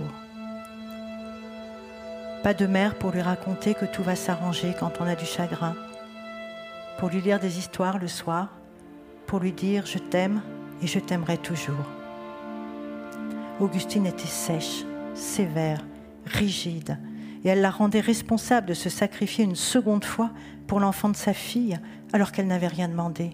[2.43, 5.75] Pas de mère pour lui raconter que tout va s'arranger quand on a du chagrin,
[6.99, 8.49] pour lui lire des histoires le soir,
[9.25, 10.41] pour lui dire je t'aime
[10.81, 11.87] et je t'aimerai toujours.
[13.61, 15.85] Augustine était sèche, sévère,
[16.25, 16.99] rigide,
[17.45, 20.31] et elle la rendait responsable de se sacrifier une seconde fois
[20.67, 21.79] pour l'enfant de sa fille
[22.11, 23.31] alors qu'elle n'avait rien demandé.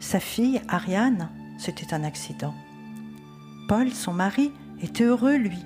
[0.00, 2.54] Sa fille, Ariane, c'était un accident.
[3.68, 4.50] Paul, son mari,
[4.82, 5.62] était heureux, lui,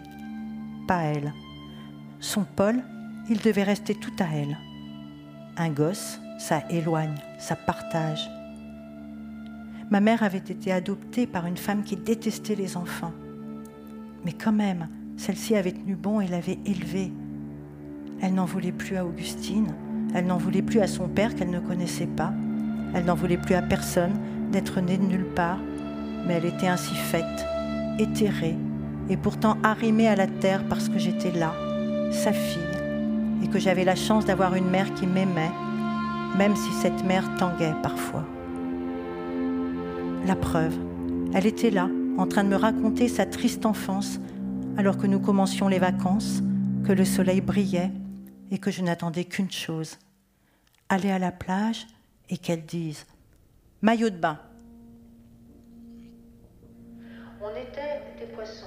[0.89, 1.33] pas elle.
[2.19, 2.83] Son Paul,
[3.31, 4.59] il devait rester tout à elle.
[5.57, 8.29] Un gosse, ça éloigne, ça partage.
[9.89, 13.13] Ma mère avait été adoptée par une femme qui détestait les enfants.
[14.25, 17.13] Mais quand même, celle-ci avait tenu bon et l'avait élevée.
[18.21, 19.77] Elle n'en voulait plus à Augustine,
[20.13, 22.33] elle n'en voulait plus à son père qu'elle ne connaissait pas,
[22.95, 24.19] elle n'en voulait plus à personne
[24.51, 25.61] d'être née de nulle part,
[26.27, 27.47] mais elle était ainsi faite,
[27.99, 28.57] éthérée,
[29.09, 31.53] et pourtant arrimée à la terre parce que j'étais là,
[32.13, 32.63] sa fille,
[33.43, 35.51] et que j'avais la chance d'avoir une mère qui m'aimait,
[36.39, 38.25] même si cette mère tanguait parfois.
[40.27, 40.77] La preuve,
[41.35, 41.89] elle était là,
[42.19, 44.21] en train de me raconter sa triste enfance,
[44.77, 46.43] alors que nous commencions les vacances,
[46.85, 47.91] que le soleil brillait
[48.51, 49.99] et que je n'attendais qu'une chose,
[50.89, 51.87] aller à la plage
[52.29, 53.07] et qu'elle dise
[53.83, 54.39] maillot de bain.
[57.45, 58.67] On était des poissons.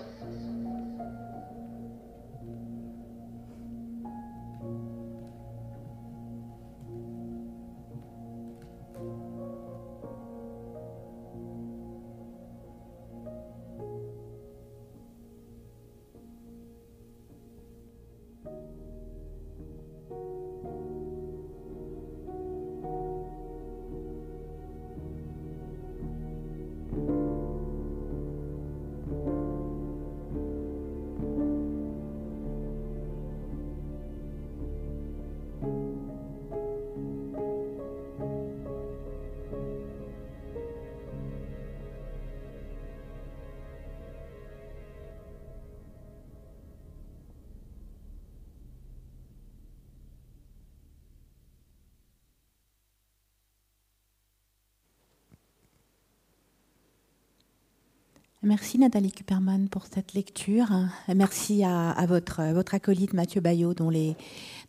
[58.46, 60.68] Merci Nathalie Kuperman pour cette lecture.
[61.16, 64.16] Merci à, votre, votre, acolyte Mathieu Bayot dont, les,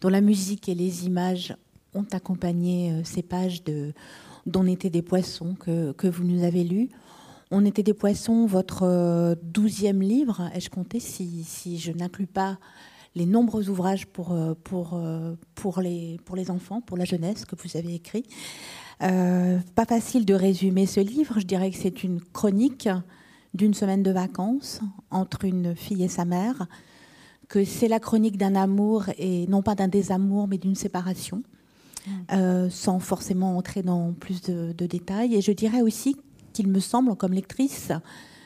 [0.00, 1.54] dont, la musique et les images
[1.92, 3.92] ont accompagné euh, ces pages de
[4.46, 6.88] d'On était des poissons que, que, vous nous avez lues.
[7.50, 12.58] On était des poissons, votre euh, douzième livre, ai-je compté, si, si je n'inclus pas
[13.14, 14.98] les nombreux ouvrages pour, euh, pour,
[15.54, 18.24] pour, les, pour les enfants, pour la jeunesse que vous avez écrit.
[19.00, 22.88] pas facile de résumer ce livre, je dirais que c'est une chronique
[23.56, 24.80] d'une semaine de vacances
[25.10, 26.66] entre une fille et sa mère,
[27.48, 31.42] que c'est la chronique d'un amour et non pas d'un désamour, mais d'une séparation,
[32.06, 32.10] mm.
[32.32, 35.34] euh, sans forcément entrer dans plus de, détails.
[35.34, 36.16] Et je dirais aussi
[36.52, 37.92] qu'il me semble, comme lectrice,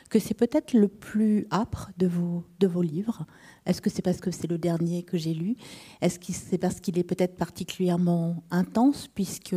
[0.09, 3.25] que c'est peut-être le plus âpre de vos, de vos livres.
[3.65, 5.55] Est-ce que c'est parce que c'est le dernier que j'ai lu?
[6.01, 9.55] Est-ce que c'est parce qu'il est peut-être particulièrement intense, puisque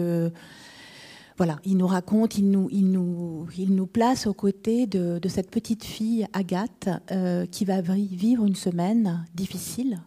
[1.36, 7.44] voilà, il nous raconte, il nous, place aux côtés de, cette petite fille Agathe euh,
[7.46, 10.00] qui va vivre une semaine difficile,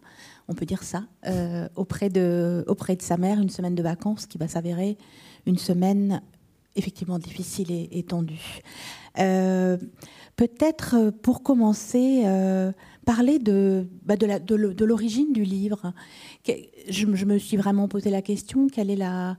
[0.48, 2.64] on peut dire ça, euh, auprès, de,
[3.00, 4.96] sa mère, une semaine de vacances qui va s'avérer
[5.44, 6.22] une semaine
[6.76, 8.60] effectivement difficile et, tendue.
[9.18, 9.76] Euh,
[10.36, 12.22] peut-être pour commencer,
[13.04, 15.92] parler de, bah de l'origine du livre.
[16.88, 19.36] Je, me suis vraiment posé la question, quelle est la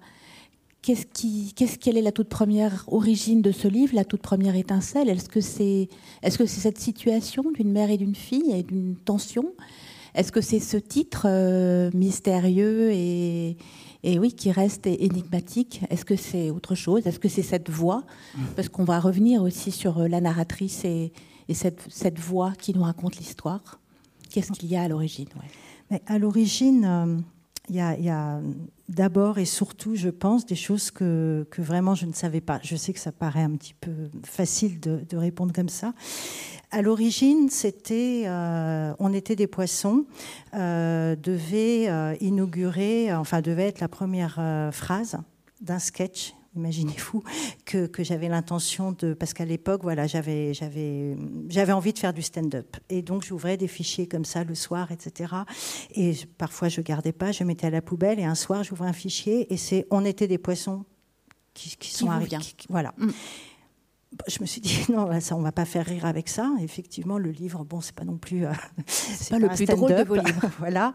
[0.81, 4.55] Qu'est-ce qui, qu'est-ce quelle est la toute première origine de ce livre, la toute première
[4.55, 5.09] étincelle?
[5.09, 5.89] Est-ce que c'est,
[6.23, 9.53] est-ce que c'est cette situation d'une mère et d'une fille et d'une tension?
[10.15, 13.57] Est-ce que c'est ce titre euh, mystérieux et,
[14.03, 15.81] et oui qui reste énigmatique?
[15.89, 17.05] Est-ce que c'est autre chose?
[17.05, 18.03] Est-ce que c'est cette voix?
[18.55, 21.11] Parce qu'on va revenir aussi sur euh, la narratrice et,
[21.49, 23.79] et cette, cette, voix qui nous raconte l'histoire.
[24.29, 25.27] Qu'est-ce qu'il y a à l'origine?
[25.91, 26.01] Ouais.
[26.07, 26.85] À l'origine.
[26.85, 27.17] Euh,
[27.69, 28.41] il y a,
[28.87, 32.59] d'abord et surtout, je pense, des choses que, vraiment je ne savais pas.
[32.63, 33.91] Je sais que ça paraît un petit peu
[34.23, 35.93] facile de, répondre comme ça.
[36.71, 40.05] À l'origine, c'était, euh, on était des poissons,
[40.53, 45.17] euh, devait euh, inaugurer, enfin devait être la première phrase
[45.61, 47.23] d'un sketch imaginez-vous,
[47.65, 49.13] que, que j'avais l'intention de...
[49.13, 51.15] Parce qu'à l'époque, voilà, j'avais, j'avais,
[51.47, 52.77] j'avais envie de faire du stand-up.
[52.89, 55.33] Et donc, j'ouvrais des fichiers comme ça le soir, etc.
[55.95, 58.19] Et parfois, je gardais pas, je mettais à la poubelle.
[58.19, 60.85] Et un soir, j'ouvrais un fichier et c'est On était des poissons
[61.53, 62.37] qui, sont arrivés.
[62.69, 62.93] Voilà.
[62.97, 63.09] Mm
[64.27, 66.51] je me suis dit non, ça, on va pas faire rire avec ça.
[66.61, 68.51] Effectivement, le livre, bon, c'est pas non plus, euh,
[68.87, 70.93] c'est pas, le plus drôle de vos livres, voilà.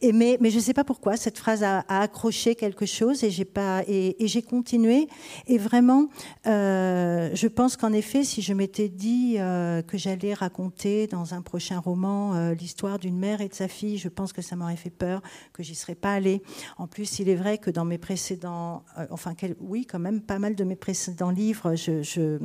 [0.00, 3.44] Et mais, mais je sais pas pourquoi cette phrase a, accroché quelque chose et j'ai
[3.44, 5.08] pas et, j'ai continué.
[5.46, 6.08] Et vraiment,
[6.46, 11.42] euh, je pense qu'en effet, si je m'étais dit euh, que j'allais raconter dans un
[11.42, 14.90] prochain roman l'histoire d'une mère et de sa fille, je pense que ça m'aurait fait
[14.90, 16.42] peur, que j'y serais pas allée.
[16.78, 20.54] En plus, il est vrai que dans mes précédents, enfin, oui, quand même, pas mal
[20.54, 22.38] de mes précédents livres, je, je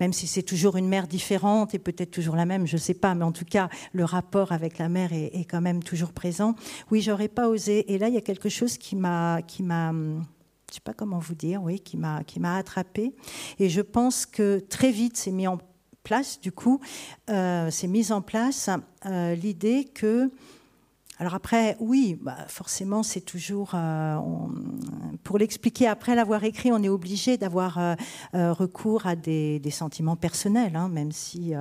[0.00, 2.94] même si c'est toujours une mère différente et peut-être toujours la même, je ne sais
[2.94, 6.54] pas, mais en tout cas, le rapport avec la mère est, quand même toujours présent.
[6.90, 7.92] Oui, j'aurais pas osé.
[7.92, 11.18] Et là, il y a quelque chose qui m'a, qui m'a, je sais pas comment
[11.18, 13.14] vous dire, oui, qui m'a, qui m'a attrapé.
[13.58, 15.58] Et je pense que très vite, c'est mis en
[16.02, 16.80] place, du coup,
[17.30, 18.70] euh, c'est mise en place
[19.06, 20.30] euh, l'idée que
[21.18, 23.74] alors après, oui, bah forcément, c'est toujours
[25.24, 27.96] pour l'expliquer après l'avoir écrit, on est obligé d'avoir
[28.32, 31.54] recours à des, sentiments personnels, hein, même si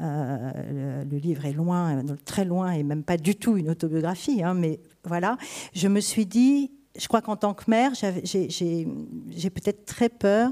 [0.00, 4.42] le, livre est loin, très loin, et même pas du tout une autobiographie.
[4.42, 5.36] Hein, mais voilà,
[5.74, 10.50] je me suis dit, je crois qu'en tant que mère, j'ai peut-être très peur,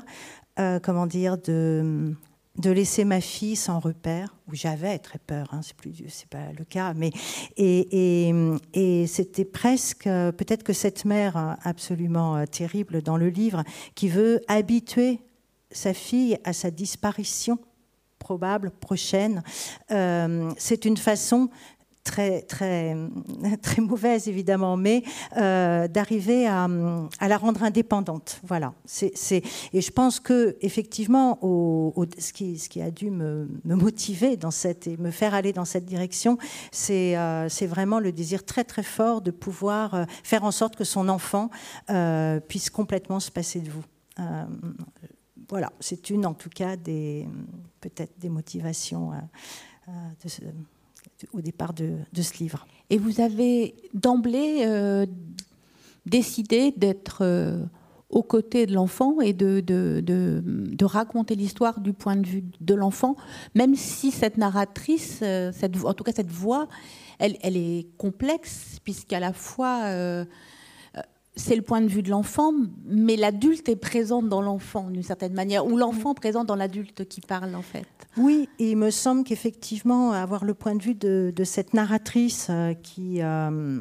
[0.58, 2.14] euh, comment dire, de,
[2.58, 6.52] de laisser ma fille sans repère, où j'avais très peur, hein, c'est plus, c'est pas
[6.56, 7.10] le cas, mais
[7.56, 8.32] et,
[8.74, 14.40] et, c'était presque, peut-être que cette mère absolument euh, terrible dans le livre, qui veut
[14.46, 15.20] habituer
[15.70, 17.58] sa fille à sa disparition
[18.24, 19.42] probable, prochaine,
[19.90, 21.50] euh, c'est une façon
[22.04, 22.94] très, très,
[23.62, 25.02] très mauvaise évidemment, mais
[25.36, 26.68] euh, d'arriver à,
[27.20, 28.40] la rendre indépendante.
[28.44, 28.74] Voilà.
[29.00, 34.50] Et je pense que effectivement, au, ce, qui, ce, qui, a dû me, motiver dans
[34.50, 36.38] cette et me faire aller dans cette direction,
[36.70, 40.84] c'est, euh, vraiment le désir très très fort de pouvoir euh, faire en sorte que
[40.84, 41.48] son enfant
[42.46, 43.82] puisse complètement se passer de vous.
[45.48, 49.12] Voilà, c'est une en tout cas peut-être des motivations
[49.88, 50.42] de ce,
[51.32, 52.66] au départ de, ce livre.
[52.90, 55.06] Et vous avez d'emblée euh,
[56.06, 57.64] décidé d'être euh,
[58.10, 63.16] aux côtés de l'enfant et de, raconter l'histoire du point de vue de l'enfant,
[63.54, 66.68] même si cette narratrice, euh, cette, en tout cas cette voix,
[67.18, 70.24] elle est complexe, puisqu'à la fois
[71.36, 72.52] c'est le point de vue de l'enfant,
[72.86, 77.20] mais l'adulte est présent dans l'enfant d'une certaine manière, ou l'enfant présent dans l'adulte qui
[77.20, 77.86] parle en fait.
[78.16, 83.20] Oui, il me semble qu'effectivement, avoir le point de vue de, cette narratrice euh, qui,
[83.20, 83.80] euh,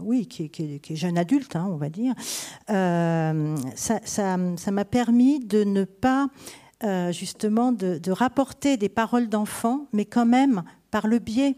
[0.00, 2.14] oui, qui, est jeune adulte, hein, on va dire,
[2.70, 4.36] euh, ça
[4.70, 6.28] m'a permis de ne pas
[7.10, 11.56] justement de rapporter des paroles d'enfant, mais quand même par le biais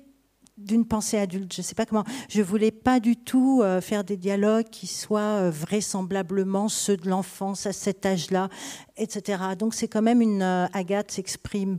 [0.58, 1.52] d'une pensée adulte.
[1.54, 2.04] Je ne sais pas comment.
[2.28, 7.08] Je voulais pas du tout euh, faire des dialogues qui soient euh, vraisemblablement ceux de
[7.08, 8.48] l'enfance à cet âge-là,
[8.96, 9.42] etc.
[9.58, 11.78] Donc c'est quand même une euh, Agathe s'exprime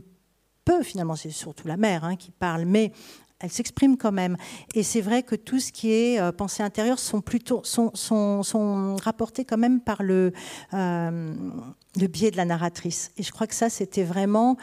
[0.64, 1.14] peu finalement.
[1.14, 2.92] C'est surtout la mère hein, qui parle, mais
[3.38, 4.36] elle s'exprime quand même.
[4.74, 8.96] Et c'est vrai que tout ce qui est pensée intérieure sont plutôt sont, sont, sont
[8.96, 10.32] rapportés quand même par le
[10.72, 13.12] le biais de la narratrice.
[13.16, 14.58] Et je crois que ça c'était vraiment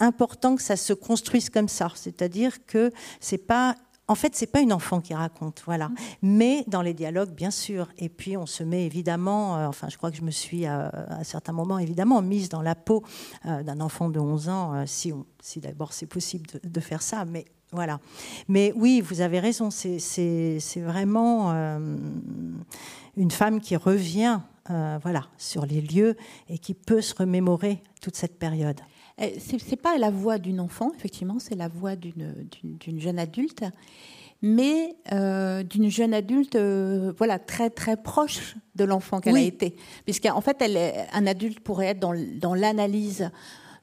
[0.00, 2.90] important que ça se construise comme ça, c'est-à-dire que
[3.20, 3.76] c'est pas
[4.10, 5.88] en fait, c'est pas une enfant qui raconte, voilà.
[5.88, 5.94] Mm.
[6.22, 7.88] Mais dans les dialogues, bien sûr.
[7.96, 9.56] Et puis, on se met évidemment.
[9.56, 12.48] Euh, enfin, je crois que je me suis euh, à un certain moment évidemment mise
[12.48, 13.04] dans la peau
[13.46, 17.24] euh, d'un enfant de 11 ans, si, si d'abord c'est possible de, faire ça.
[17.24, 18.00] Mais voilà.
[18.48, 19.70] Mais oui, vous avez raison.
[19.70, 21.52] C'est vraiment
[23.16, 26.16] une femme qui revient, voilà, sur les lieux
[26.48, 28.80] et qui peut se remémorer toute cette période.
[29.20, 32.46] Euh, c'est pas la voix d'une enfant, effectivement, c'est la voix d'une
[32.98, 33.64] jeune adulte,
[34.42, 39.76] mais euh, d'une jeune adulte, euh, voilà, très très proche de l'enfant qu'elle a été,
[40.04, 40.78] puisqu'en fait, elle
[41.12, 43.30] un adulte pourrait être dans, dans l'analyse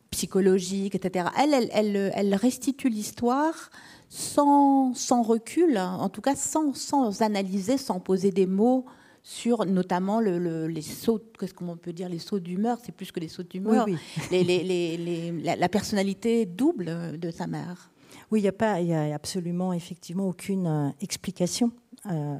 [0.10, 1.28] psychologique, etc.
[1.38, 3.70] Elle, elle, elle, elle restitue l'histoire
[4.10, 8.86] sans, sans recul, hein, en tout cas sans, sans analyser, sans poser des mots
[9.28, 13.20] sur notamment le, les sauts, qu'est-ce qu'on peut dire, les sauts d'humeur, c'est plus que
[13.20, 13.86] les sauts d'humeur,
[14.32, 17.92] les, les, la, personnalité double de sa mère.
[18.32, 21.74] Oui, il n'y a pas, il y a absolument, effectivement, aucune euh, explication.
[22.06, 22.38] Euh,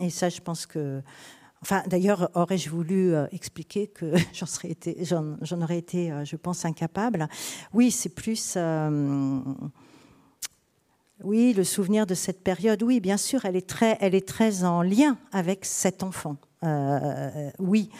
[0.00, 1.00] et ça, je pense que,
[1.62, 6.66] enfin, d'ailleurs, aurais-je voulu euh, expliquer que j'en serais été, j'en aurais été, je pense,
[6.66, 7.28] incapable?
[7.72, 8.58] Oui, c'est plus.
[11.24, 14.64] Oui, le souvenir de cette période, oui, bien sûr, elle est très, elle est très
[14.64, 16.36] en lien avec cet enfant.
[16.62, 17.90] Euh, oui,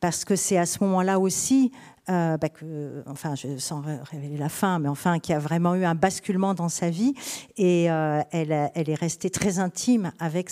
[0.00, 1.72] parce que c'est à ce moment-là aussi
[2.08, 5.84] euh, bah que, enfin, je, sans révéler la fin, mais enfin, qui a vraiment eu
[5.84, 7.14] un basculement dans sa vie
[7.56, 10.50] et euh, elle, est restée très intime avec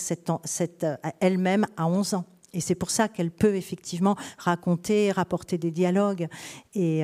[1.19, 2.25] elle-même à 11 ans.
[2.53, 6.27] Et c'est pour ça qu'elle peut effectivement raconter, rapporter des dialogues.
[6.73, 7.03] Et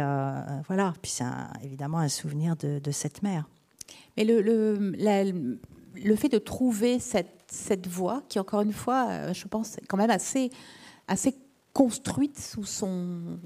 [0.67, 1.25] voilà, puis c'est
[1.63, 3.45] évidemment un souvenir de cette mère.
[4.17, 5.57] Mais le, le,
[6.03, 9.85] le, fait de trouver cette, cette voix, qui encore une fois, euh, je pense, est
[9.87, 10.49] quand même assez,
[11.07, 11.35] assez
[11.73, 13.39] construite sous son,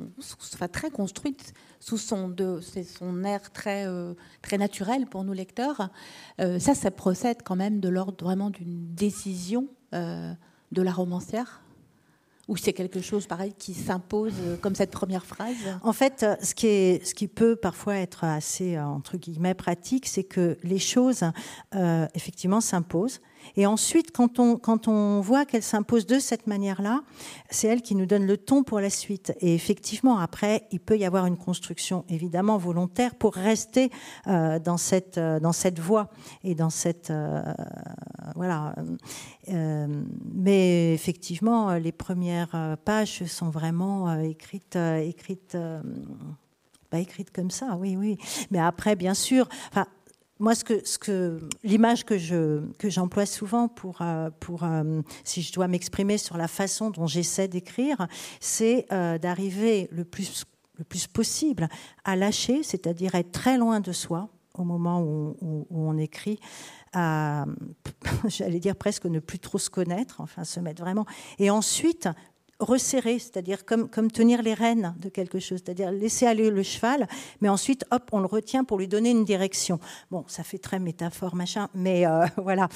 [0.56, 5.90] enfin très construite sous son de, son air très euh, très naturel pour nous lecteurs.
[6.42, 11.62] Euh, ça, ça procède quand même de l'ordre vraiment d'une décision de la romancière
[12.48, 15.56] ou c'est quelque chose pareil qui s'impose euh, comme cette première phrase?
[15.82, 19.54] En fait, euh, ce qui, est, ce qui peut parfois être assez, euh, entre guillemets,
[19.54, 21.24] pratique, c'est que les choses,
[22.14, 23.20] effectivement, s'imposent.
[23.58, 27.02] Et ensuite, quand on, quand on voit qu'elle s'impose de cette manière-là,
[27.50, 29.34] c'est elle qui nous donne le ton pour la suite.
[29.40, 33.92] Et effectivement, après, il peut y avoir une construction évidemment volontaire pour rester
[34.28, 36.10] euh, dans, cette, euh, dans cette voie
[36.44, 37.10] et dans cette.
[37.10, 37.42] Euh,
[38.36, 38.76] voilà.
[39.48, 44.76] mais effectivement, les premières pages sont vraiment écrites.
[44.76, 45.58] écrites
[46.90, 48.18] pas écrites comme ça, oui, oui.
[48.52, 49.88] Mais après, bien sûr, enfin,
[50.40, 55.02] moi, ce que, ce que, l'image que, je, que j'emploie souvent pour, euh, pour euh,
[55.24, 58.08] si je dois m'exprimer sur la façon dont j'essaie d'écrire,
[58.40, 60.46] c'est euh, d'arriver le plus,
[60.78, 61.70] le plus possible
[62.04, 66.40] à lâcher, c'est-à-dire être très loin de soi au moment où on écrit,
[66.96, 67.46] à,
[68.28, 71.06] j'allais dire presque ne plus trop se connaître, enfin se mettre vraiment,
[71.38, 72.10] et ensuite
[72.60, 77.08] resserrer, c'est-à-dire comme, comme tenir les rênes de quelque chose, c'est-à-dire laisser aller le cheval,
[77.42, 79.80] mais ensuite, hop, on le retient pour lui donner une direction.
[80.10, 82.70] Bon, ça fait très métaphore, machin, mais euh, voilà.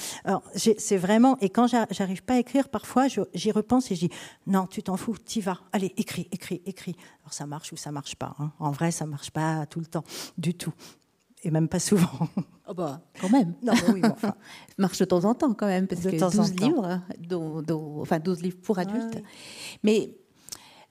[0.54, 4.10] C'est vraiment, et quand j'arrive pas à écrire, parfois, j'y repense et je dis,
[4.46, 6.96] non, tu t'en fous, t'y vas, allez, écris, écris, écris.
[7.22, 8.34] Alors ça marche ou ça marche pas.
[8.38, 8.52] Hein.
[8.58, 10.04] En vrai, ça marche pas tout le temps,
[10.36, 10.72] du tout
[11.42, 12.28] et même pas souvent.
[12.72, 13.54] Oh bah, quand même.
[13.64, 14.32] Non, oui, enfin.
[14.78, 18.58] Marche de temps en temps quand même, parce que 12 livres, dont, enfin 12 livres
[18.62, 19.20] pour adultes.
[19.82, 20.14] Mais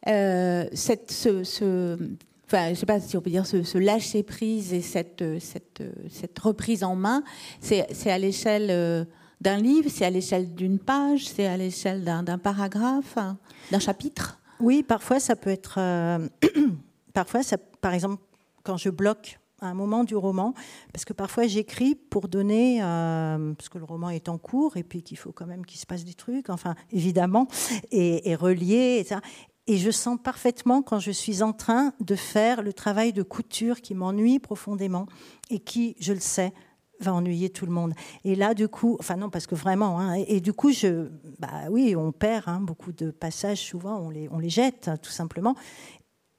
[0.09, 1.97] euh, cette, ce, ce,
[2.45, 6.37] enfin, je sais pas si on peut dire ce, lâcher prise et cette, cette, cette
[6.37, 7.23] reprise en main,
[7.61, 9.05] c'est à l'échelle euh,
[9.41, 13.37] d'un livre, c'est à l'échelle d'une page, c'est à l'échelle d'un paragraphe, hein,
[13.71, 14.39] d'un chapitre?
[14.59, 16.27] Oui, parfois ça peut être, euh,
[17.13, 18.21] parfois ça, par exemple,
[18.63, 20.53] quand je bloque à un moment du roman,
[20.93, 24.83] parce que parfois j'écris pour donner, euh, parce que le roman est en cours, et
[24.83, 27.47] puis qu'il faut quand même qu'il se passe des trucs, enfin évidemment,
[27.91, 29.21] et, et relier, etc.
[29.67, 33.81] Et je sens parfaitement quand je suis en train de faire le travail de couture
[33.81, 35.05] qui m'ennuie profondément
[35.51, 36.53] et qui, je le sais,
[36.99, 37.93] va ennuyer tout le monde.
[38.23, 41.69] Et là, du coup, enfin non, parce que vraiment, hein, et, du coup, je, bah
[41.69, 45.55] oui, on perd hein, beaucoup de passages, souvent on les, on les jette, tout simplement.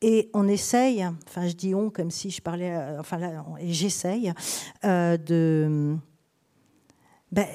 [0.03, 3.72] Et on essaye, enfin je dis on comme si je parlais, euh, enfin là, et
[3.72, 4.32] j'essaye
[4.84, 5.94] euh, de
[7.30, 7.46] ben,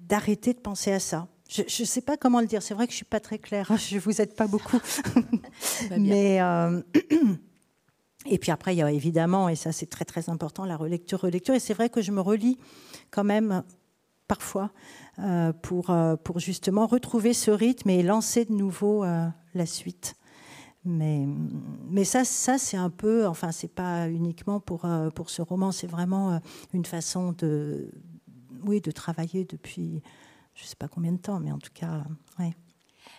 [0.00, 1.28] d'arrêter de penser à ça.
[1.48, 2.62] Je ne sais pas comment le dire.
[2.62, 3.70] C'est vrai que je suis pas très claire.
[3.70, 4.80] Hein, je vous aide pas beaucoup,
[5.98, 6.80] mais euh,
[8.26, 11.20] et puis après il y a évidemment et ça c'est très très important la relecture
[11.20, 12.58] relecture et c'est vrai que je me relis
[13.10, 13.62] quand même
[14.26, 14.72] parfois
[15.62, 20.16] pour pour justement retrouver ce rythme et lancer de nouveau la suite.
[20.86, 25.72] Mais, ça, ça c'est un peu, enfin, c'est pas uniquement pour, euh, pour ce roman,
[25.72, 26.38] c'est vraiment euh,
[26.72, 27.90] une façon de,
[28.64, 30.00] oui, de travailler depuis,
[30.54, 32.04] je sais pas combien de temps, mais en tout cas,
[32.38, 32.54] ouais.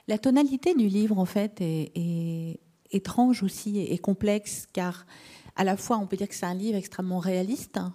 [0.07, 2.61] La tonalité du livre, en fait, est,
[2.91, 5.05] étrange aussi et, complexe, car
[5.57, 7.93] à la fois, on peut dire que c'est un livre extrêmement réaliste, hein.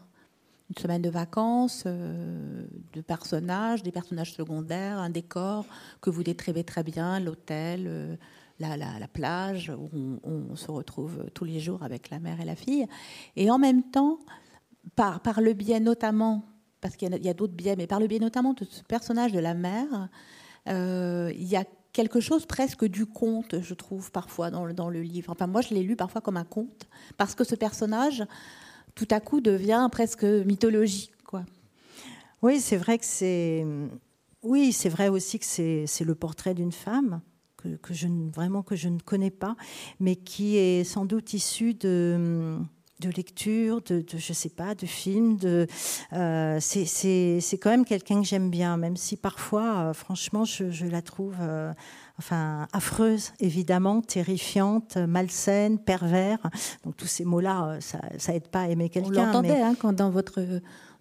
[0.68, 5.64] une semaine de vacances, euh, de personnages, des personnages secondaires, un décor
[6.02, 8.18] que vous décrivez très bien, l'hôtel
[8.62, 12.86] la, plage où on, se retrouve tous les jours avec la mère et la fille.
[13.36, 14.18] Et en même temps,
[14.96, 16.44] par, par le biais notamment,
[16.80, 19.38] parce qu'il y a, d'autres biais, mais par le biais notamment de ce personnage de
[19.38, 20.08] la mère,
[20.68, 24.88] euh, il y a quelque chose presque du conte, je trouve, parfois dans le, dans
[24.88, 25.30] le livre.
[25.30, 28.24] Enfin, moi, je l'ai lu parfois comme un conte, parce que ce personnage,
[28.94, 31.12] tout à coup, devient presque mythologique.
[31.24, 31.44] Quoi.
[32.42, 33.64] Oui, c'est vrai que c'est...
[34.42, 37.20] Oui, c'est vrai aussi que c'est le portrait d'une femme
[37.82, 39.56] que, je, vraiment que je ne connais pas,
[40.00, 42.58] mais qui est sans doute issu de
[43.02, 45.36] de lecture, de, de, je sais pas, de films.
[45.36, 45.66] De,
[46.12, 50.86] euh, c'est quand même quelqu'un que j'aime bien, même si parfois, euh, franchement, je, je,
[50.86, 51.72] la trouve, euh,
[52.18, 56.38] enfin, affreuse, évidemment, terrifiante, malsaine, pervers.
[56.84, 59.10] Donc tous ces mots-là, ça, ça aide pas à aimer quelqu'un.
[59.10, 60.40] On l'entendait hein, quand dans votre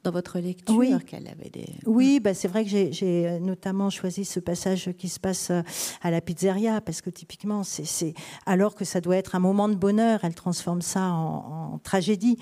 [0.03, 0.93] dans votre lecture oui.
[1.05, 1.67] qu'elle avait des.
[1.85, 5.61] Oui, bah c'est vrai que j'ai euh, notamment choisi ce passage qui se passe euh,
[6.01, 8.13] à la pizzeria parce que typiquement, c'est
[8.45, 12.37] alors que ça doit être un moment de bonheur, elle transforme ça en, en tragédie.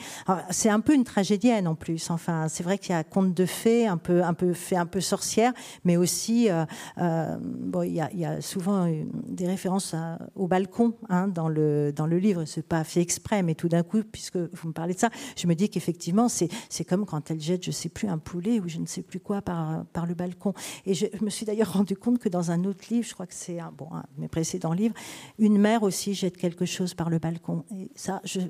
[0.50, 2.10] C'est un peu une tragédienne en plus.
[2.10, 4.86] Enfin, c'est vrai qu'il y a conte de fées, un peu, un peu fait un
[4.86, 5.54] peu sorcière,
[5.84, 6.66] mais aussi euh,
[6.98, 8.88] euh, bon, il y, a, il y, a, souvent
[9.28, 9.96] des références
[10.36, 12.46] au balcon hein, dans le dans le livre.
[12.46, 15.48] C'est pas fait exprès, mais tout d'un coup, puisque vous me parlez de ça, je
[15.48, 18.68] me dis qu'effectivement, c'est c'est comme quand elle je ne sais plus, un poulet ou
[18.68, 20.54] je ne sais plus quoi par, par le balcon.
[20.86, 23.34] Et je, me suis d'ailleurs rendu compte que dans un autre livre, je crois que
[23.34, 24.96] c'est un, bon, un de mes précédents livres,
[25.38, 27.64] une mère aussi jette quelque chose par le balcon.
[27.76, 28.42] Et ça, je,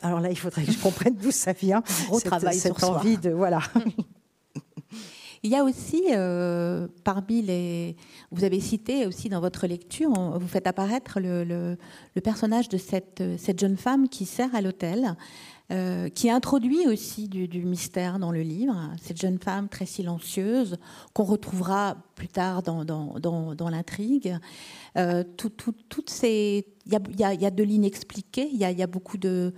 [0.00, 1.82] alors là, il faudrait que je comprenne d'où ça vient.
[2.02, 3.60] Un gros travail cette sur envie de voilà.
[5.44, 7.96] Il y a aussi, euh, parmi les.
[8.30, 13.22] Vous avez cité aussi dans votre lecture, vous faites apparaître le, le, personnage de cette,
[13.38, 15.16] cette, jeune femme qui sert à l'hôtel,
[15.72, 18.76] euh, qui introduit aussi du, mystère dans le livre.
[19.00, 20.76] Cette jeune femme très silencieuse,
[21.14, 24.36] qu'on retrouvera plus tard dans, l'intrigue.
[24.98, 26.66] Euh, tout, tout, toutes ces.
[26.84, 29.54] Il y a, de l'inexpliqué, il y, a beaucoup de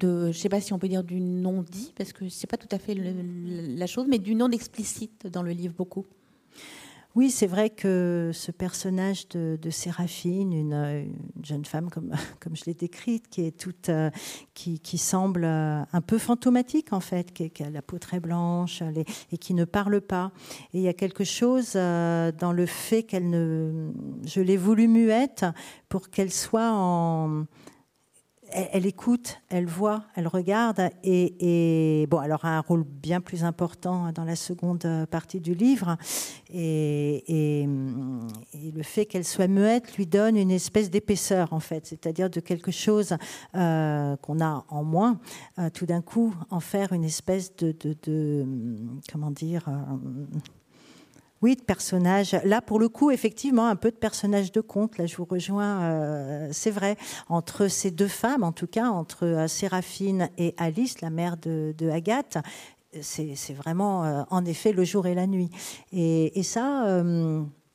[0.00, 2.56] je ne sais pas si on peut dire du non-dit, parce que ce n'est pas
[2.56, 6.06] tout à fait la chose, mais du non-explicite dans le livre beaucoup.
[7.16, 12.74] Oui, c'est vrai que ce personnage de, Séraphine, une, jeune femme comme, comme je l'ai
[12.74, 14.10] décrite, qui est toute, euh,
[14.54, 18.82] qui, semble euh, un peu fantomatique en fait, qui, a la peau très blanche
[19.32, 20.30] et qui ne parle pas.
[20.72, 23.90] Et il y a quelque chose euh, dans le fait qu'elle ne,
[24.24, 25.44] je l'ai voulu muette
[25.88, 27.46] pour qu'elle soit en
[28.52, 34.12] elle, écoute, elle voit, elle regarde, et, bon, elle aura un rôle bien plus important
[34.12, 35.96] dans la seconde partie du livre,
[36.52, 37.66] et,
[38.74, 42.70] le fait qu'elle soit muette lui donne une espèce d'épaisseur en fait, c'est-à-dire de quelque
[42.70, 43.16] chose
[43.54, 45.18] euh, qu'on a en moins,
[45.58, 48.46] euh, tout d'un coup en faire une espèce de, de
[49.10, 50.26] comment dire euh,
[51.42, 52.36] oui, de personnages.
[52.44, 54.98] Là, pour le coup, effectivement, un peu de personnages de conte.
[54.98, 56.96] Là, je vous rejoins, euh, c'est vrai.
[57.28, 61.74] Entre ces deux femmes, en tout cas, entre euh, Séraphine et Alice, la mère de,
[61.90, 62.38] Agathe,
[63.00, 65.50] c'est vraiment, euh, en effet, le jour et la nuit.
[65.92, 67.02] Et, ça,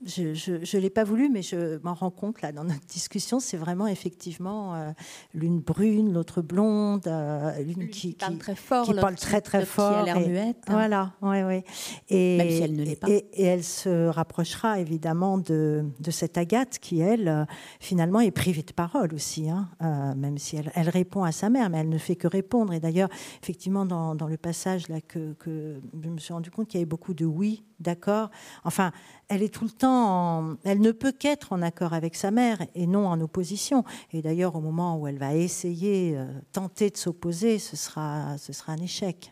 [0.05, 3.39] je ne l'ai pas voulu, mais je m'en rends compte là dans notre discussion.
[3.39, 4.91] C'est vraiment effectivement euh,
[5.33, 9.65] l'une brune, l'autre blonde, euh, l'une qui, qui, parle très fort, qui parle très très
[9.65, 10.57] fort, qui a l'air muette.
[10.67, 10.73] Hein.
[10.73, 11.63] Voilà, oui, oui.
[12.09, 13.09] Et, Même si elle ne l'est pas.
[13.09, 17.45] Et, elle se rapprochera évidemment de, de cette Agathe qui, elle, euh,
[17.79, 19.69] finalement, est privée de parole aussi, hein,
[20.15, 22.73] même si elle, elle, répond à sa mère, mais elle ne fait que répondre.
[22.73, 23.09] Et d'ailleurs,
[23.41, 26.81] effectivement, dans, dans, le passage là que, que je me suis rendu compte qu'il y
[26.81, 28.29] avait beaucoup de oui d'accord?
[28.63, 28.91] Enfin,
[29.27, 32.87] elle est tout le temps, elle ne peut qu'être en accord avec sa mère et
[32.87, 33.83] non en opposition.
[34.13, 38.53] Et d'ailleurs, au moment où elle va essayer, euh, tenter de s'opposer, ce sera, ce
[38.53, 39.31] sera un échec.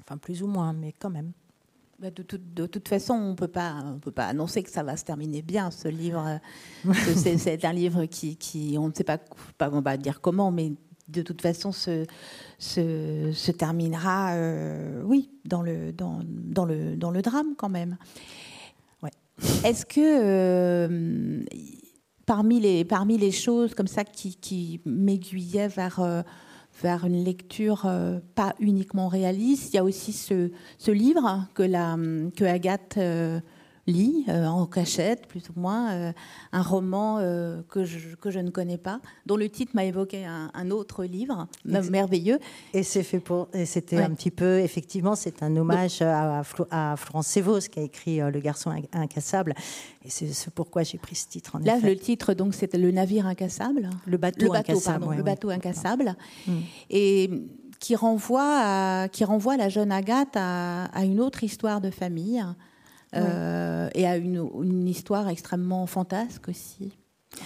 [0.00, 1.32] Enfin, plus ou moins, mais quand même.
[1.98, 5.04] Bah, de, toute façon, on peut pas, on peut pas annoncer que ça va se
[5.04, 5.70] terminer bien.
[5.70, 6.40] Ce livre,
[7.16, 9.18] c'est un livre qui, qui, on ne sait pas,
[9.56, 10.72] pas, on va dire comment, mais
[11.08, 12.06] de toute façon se,
[12.58, 17.96] se, terminera, euh, oui, dans le, dans, dans, le, dans le drame quand même.
[19.02, 19.10] Ouais.
[19.64, 21.44] Est-ce que euh,
[22.26, 26.22] parmi, les, parmi les choses comme ça qui, qui m'aiguillaient vers, euh,
[26.82, 27.90] vers une lecture
[28.34, 31.96] pas uniquement réaliste, il y a aussi ce, ce livre que, la,
[32.36, 32.98] que Agathe
[33.86, 36.12] lit euh, en cachette, plus ou moins, euh,
[36.52, 40.24] un roman euh, que, je, que je ne connais pas, dont le titre m'a évoqué
[40.24, 42.38] un, autre livre merveilleux.
[42.72, 46.96] Et c'est fait pour, et c'était un petit peu, effectivement, c'est un hommage à, à,
[46.96, 49.54] Florence Sévos qui a écrit Le garçon incassable.
[50.04, 51.56] Et c'est pourquoi j'ai pris ce titre.
[51.56, 53.90] En Là, le titre, donc, c'était Le navire incassable.
[54.06, 55.16] Le bateau, incassable.
[55.16, 56.16] le bateau incassable.
[56.46, 56.52] Mm.
[56.90, 57.30] Et
[57.80, 62.44] qui renvoie, à, qui renvoie la jeune Agathe à, à une autre histoire de famille.
[63.14, 66.92] Euh, et à une, une, histoire extrêmement fantasque aussi.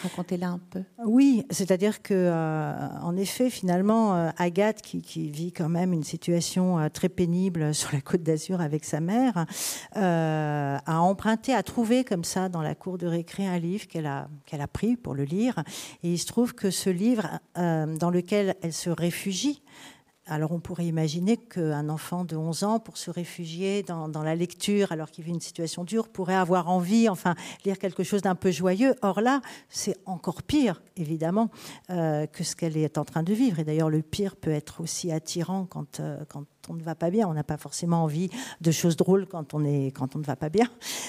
[0.02, 0.82] Racontez-la un peu.
[1.04, 6.02] Oui, c'est-à-dire que, euh, en effet, finalement, euh, Agathe, qui, qui, vit quand même une
[6.02, 9.46] situation très pénible sur la côte d'Azur avec sa mère,
[9.94, 14.28] a emprunté, a trouvé comme ça dans la cour de récré un livre qu'elle a,
[14.44, 15.62] qu'elle a pris pour le lire.
[16.02, 19.62] Et il se trouve que ce livre, dans lequel elle se réfugie,
[20.26, 24.92] alors on pourrait imaginer qu'un enfant de 11 ans, pour se réfugier dans, la lecture
[24.92, 28.50] alors qu'il vit une situation dure, pourrait avoir envie, enfin, lire quelque chose d'un peu
[28.50, 28.94] joyeux.
[29.02, 31.50] Or là, c'est encore pire, évidemment,
[31.90, 33.60] euh, que ce qu'elle est en train de vivre.
[33.60, 37.10] Et d'ailleurs, le pire peut être aussi attirant quand, euh, quand on ne va pas
[37.10, 37.28] bien.
[37.28, 40.36] On n'a pas forcément envie de choses drôles quand on, est, quand on ne va
[40.36, 40.68] pas bien.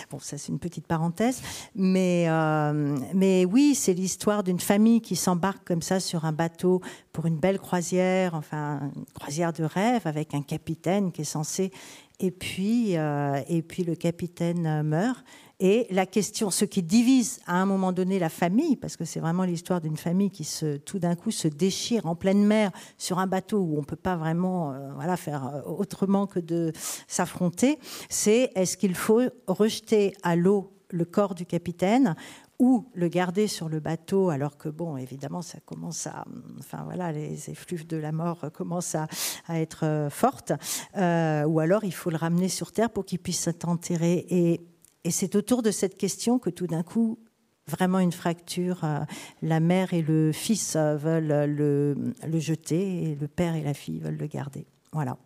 [0.09, 1.41] Bon, ça c'est une petite parenthèse.
[1.75, 6.81] Mais, euh, mais oui, c'est l'histoire d'une famille qui s'embarque comme ça sur un bateau
[7.11, 11.71] pour une belle croisière, enfin une croisière de rêve avec un capitaine qui est censé...
[12.19, 15.23] Et puis, euh, et puis le capitaine meurt
[15.59, 19.19] et la question, ce qui divise à un moment donné la famille, parce que c'est
[19.19, 20.47] vraiment l'histoire d'une famille qui
[20.85, 23.95] tout d'un coup se déchire en pleine mer sur un bateau où on ne peut
[23.95, 26.71] pas vraiment euh, voilà, faire euh, autrement que de
[27.07, 32.15] s'affronter, c'est est-ce qu'il faut rejeter à l'eau le corps du capitaine
[32.59, 36.25] ou le garder sur le bateau alors que bon évidemment ça commence à
[36.57, 39.07] enfin voilà les effluves de la mort commencent à,
[39.49, 40.53] être euh, fortes
[40.95, 44.61] ou alors il faut le ramener sur terre pour qu'il puisse être enterré et
[45.03, 47.19] et c'est autour de cette question que tout d'un coup,
[47.67, 48.99] vraiment une fracture, euh,
[49.41, 53.99] la mère et le fils euh, veulent le, jeter et le père et la fille
[53.99, 54.65] veulent le garder.
[54.91, 55.17] Voilà.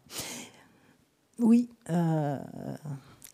[1.40, 1.70] Oui.
[1.90, 2.38] Euh,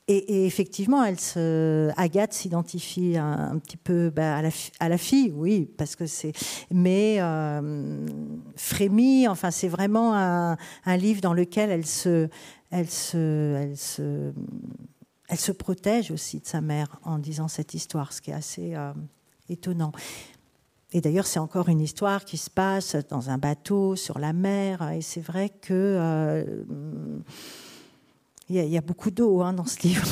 [0.09, 4.37] et, effectivement, elle se, Agathe s'identifie un, petit peu bah,
[4.79, 6.31] à, la, fille, oui, parce que c'est.
[6.71, 8.07] Mais euh,
[9.27, 10.57] enfin, c'est vraiment un,
[10.97, 12.29] livre dans lequel se,
[12.71, 14.33] elle se, elle se, elle se
[15.51, 18.93] protège aussi de sa mère en disant cette histoire, ce qui est assez euh,
[19.49, 19.91] étonnant.
[20.93, 24.89] Et d'ailleurs, c'est encore une histoire qui se passe dans un bateau sur la mer,
[24.91, 26.63] et c'est vrai que euh,
[28.49, 30.07] il y, a beaucoup d'eau hein, dans ce livre.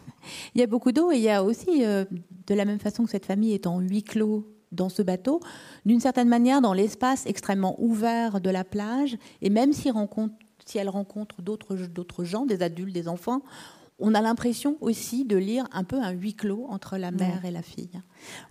[0.54, 2.04] il y a beaucoup d'eau et il y a aussi, euh,
[2.46, 5.40] de la même façon que cette famille est en huis clos dans ce bateau,
[5.86, 11.40] d'une certaine manière dans l'espace extrêmement ouvert de la plage, et même si elle rencontre
[11.40, 13.40] d'autres gens, des adultes, des enfants,
[13.98, 17.50] on a l'impression aussi de lire un peu un huis clos entre la mère et
[17.50, 18.00] la fille.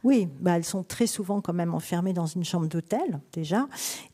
[0.04, 3.68] Oui, bah elles sont très souvent quand même enfermées dans une chambre d'hôtel déjà.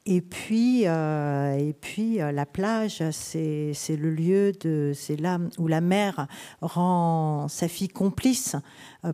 [0.05, 5.67] Et puis, euh, et puis euh, la plage, c'est le lieu de, c'est là où
[5.67, 6.27] la mère
[6.61, 8.55] rend sa fille complice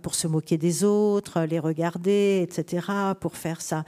[0.01, 2.87] pour se moquer des autres, les regarder, etc.
[3.19, 3.83] Pour faire ça,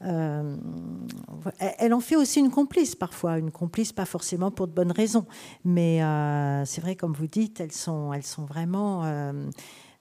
[0.00, 5.26] elle en fait aussi une complice parfois, une complice pas forcément pour de bonnes raisons,
[5.64, 6.00] mais
[6.66, 9.04] c'est vrai comme vous dites, elles sont, elles sont vraiment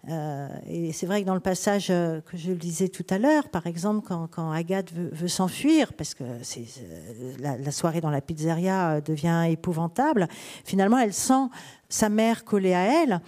[0.09, 3.47] euh, et c'est vrai que dans le passage euh, que je lisais tout à l'heure,
[3.47, 9.45] par exemple, quand, Agathe veut, s'enfuir, parce que euh, la, soirée dans la pizzeria devient
[9.49, 10.27] épouvantable,
[10.65, 11.47] finalement, elle sent
[11.87, 13.21] sa mère collée à elle,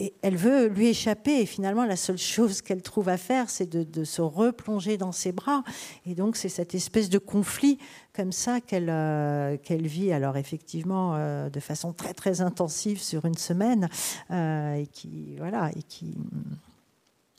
[0.00, 1.40] et elle veut lui échapper.
[1.40, 5.32] Et finalement, la seule chose qu'elle trouve à faire, c'est de, se replonger dans ses
[5.32, 5.62] bras.
[6.04, 7.78] Et donc, c'est cette espèce de conflit
[8.12, 10.12] comme ça qu'elle euh, vit.
[10.12, 13.88] Alors, effectivement, euh, de façon très très intensive sur une semaine,
[14.30, 16.14] euh, et qui voilà et qui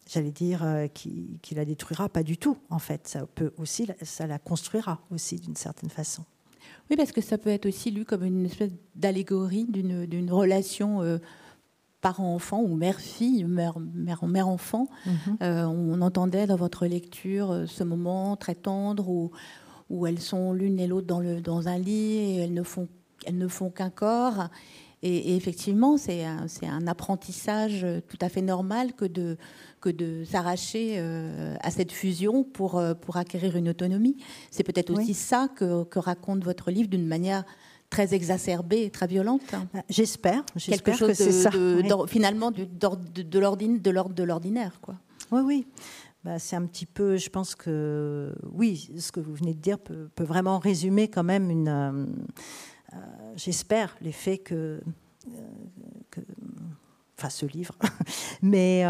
[0.07, 3.07] j'allais dire, qui, qui, la détruira pas du tout, en fait.
[3.07, 6.23] Ça peut aussi, ça la construira aussi d'une certaine façon.
[6.89, 11.01] Oui, parce que ça peut être aussi lu comme une espèce d'allégorie d'une relation
[12.05, 14.87] parent-enfant ou mère-fille, mère-enfant.
[15.07, 15.13] Mhm.
[15.41, 19.31] Euh, on entendait dans votre lecture euh, ce moment très tendre où,
[19.89, 22.87] où elles sont l'une et l'autre dans, le, dans un lit et elles ne font,
[23.25, 24.49] elles ne font qu'un corps.
[25.01, 29.37] Et, effectivement, c'est un, un, apprentissage tout à fait normal que de,
[29.81, 34.17] que de s'arracher euh, à cette fusion pour, pour acquérir une autonomie.
[34.51, 37.45] C'est peut-être aussi ça que, que, raconte votre livre d'une manière
[37.95, 39.41] très exacerbée et très violente.
[39.51, 40.43] Bah, j'espère.
[40.57, 41.51] Quelque chose que c'est ça.
[42.07, 44.95] Finalement, de, de l'ordinaire, quoi.
[45.31, 45.67] Oui, oui.
[46.25, 49.77] Bah, c'est un petit peu, je pense que oui, ce que vous venez de dire
[49.79, 52.05] peut, vraiment résumer quand même une, euh,
[52.93, 52.97] euh,
[53.35, 54.81] j'espère, l'effet que,
[55.27, 55.39] euh,
[56.09, 56.21] que,
[57.17, 57.77] enfin ce livre,
[58.41, 58.83] mais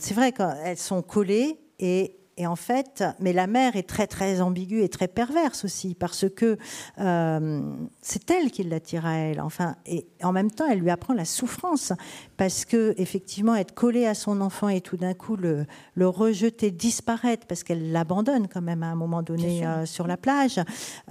[0.00, 4.42] c'est vrai qu'elles sont collées et et en fait, mais la mère est très très
[4.42, 6.58] ambiguë et très perverse aussi parce que
[6.98, 9.40] euh, c'est elle qui l'attire à elle.
[9.40, 11.94] Enfin, et en même temps, elle lui apprend la souffrance
[12.36, 15.64] parce que effectivement, être collée à son enfant et tout d'un coup le,
[15.94, 20.18] le, rejeter, disparaître parce qu'elle l'abandonne quand même à un moment donné euh, sur la
[20.18, 20.60] plage.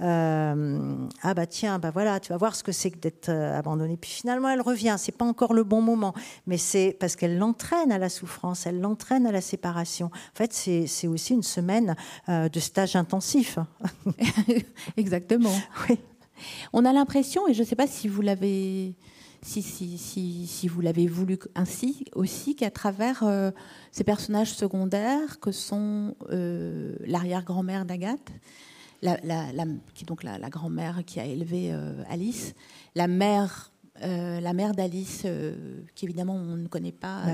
[0.00, 3.96] Euh, ah bah tiens, bah voilà, tu vas voir ce que c'est que d'être abandonnée.
[3.96, 4.94] Puis finalement, elle revient.
[4.96, 6.14] C'est pas encore le bon moment,
[6.46, 10.06] mais c'est parce qu'elle l'entraîne à la souffrance, elle l'entraîne à la séparation.
[10.06, 11.96] En fait, c'est aussi une semaine
[12.28, 13.58] euh, de stage intensif.
[14.96, 15.54] Exactement.
[15.88, 15.98] Oui.
[16.74, 18.94] On a l'impression, et je ne sais pas si vous l'avez
[19.40, 23.50] si, si, si, si, vous l'avez voulu ainsi aussi, qu'à travers euh,
[23.90, 28.32] ces personnages secondaires que sont euh, l'arrière-grand-mère d'Agathe,
[29.00, 29.16] la,
[29.94, 31.72] qui donc la, grand-mère qui a élevé
[32.10, 32.54] Alice,
[32.94, 35.24] la mère, la mère d'Alice,
[35.94, 37.24] qui évidemment on ne connaît pas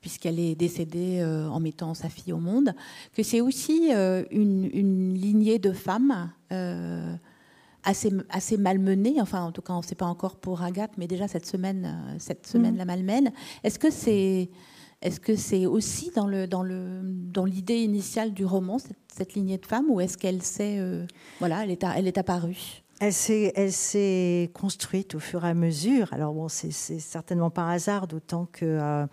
[0.00, 2.74] puisqu'elle est décédée euh, en mettant sa fille au monde,
[3.14, 7.14] que c'est aussi euh, une, lignée de femmes euh,
[7.82, 9.20] assez, assez malmenées.
[9.20, 12.16] Enfin, en tout cas, on ne sait pas encore pour Agathe, mais déjà cette semaine,
[12.18, 12.78] cette semaine mm.
[12.78, 13.32] la malmène.
[13.64, 14.50] Est-ce que c'est
[15.02, 19.58] est-ce que c'est aussi dans le dans le dans l'idée initiale du roman cette, lignée
[19.58, 20.80] de femmes ou est-ce qu'elle s'est
[21.38, 22.82] voilà elle est elle est apparue?
[22.98, 26.10] Elle s'est, elle s'est construite au fur et à mesure.
[26.14, 29.06] Alors bon, c'est, c'est certainement par hasard, d'autant que euh,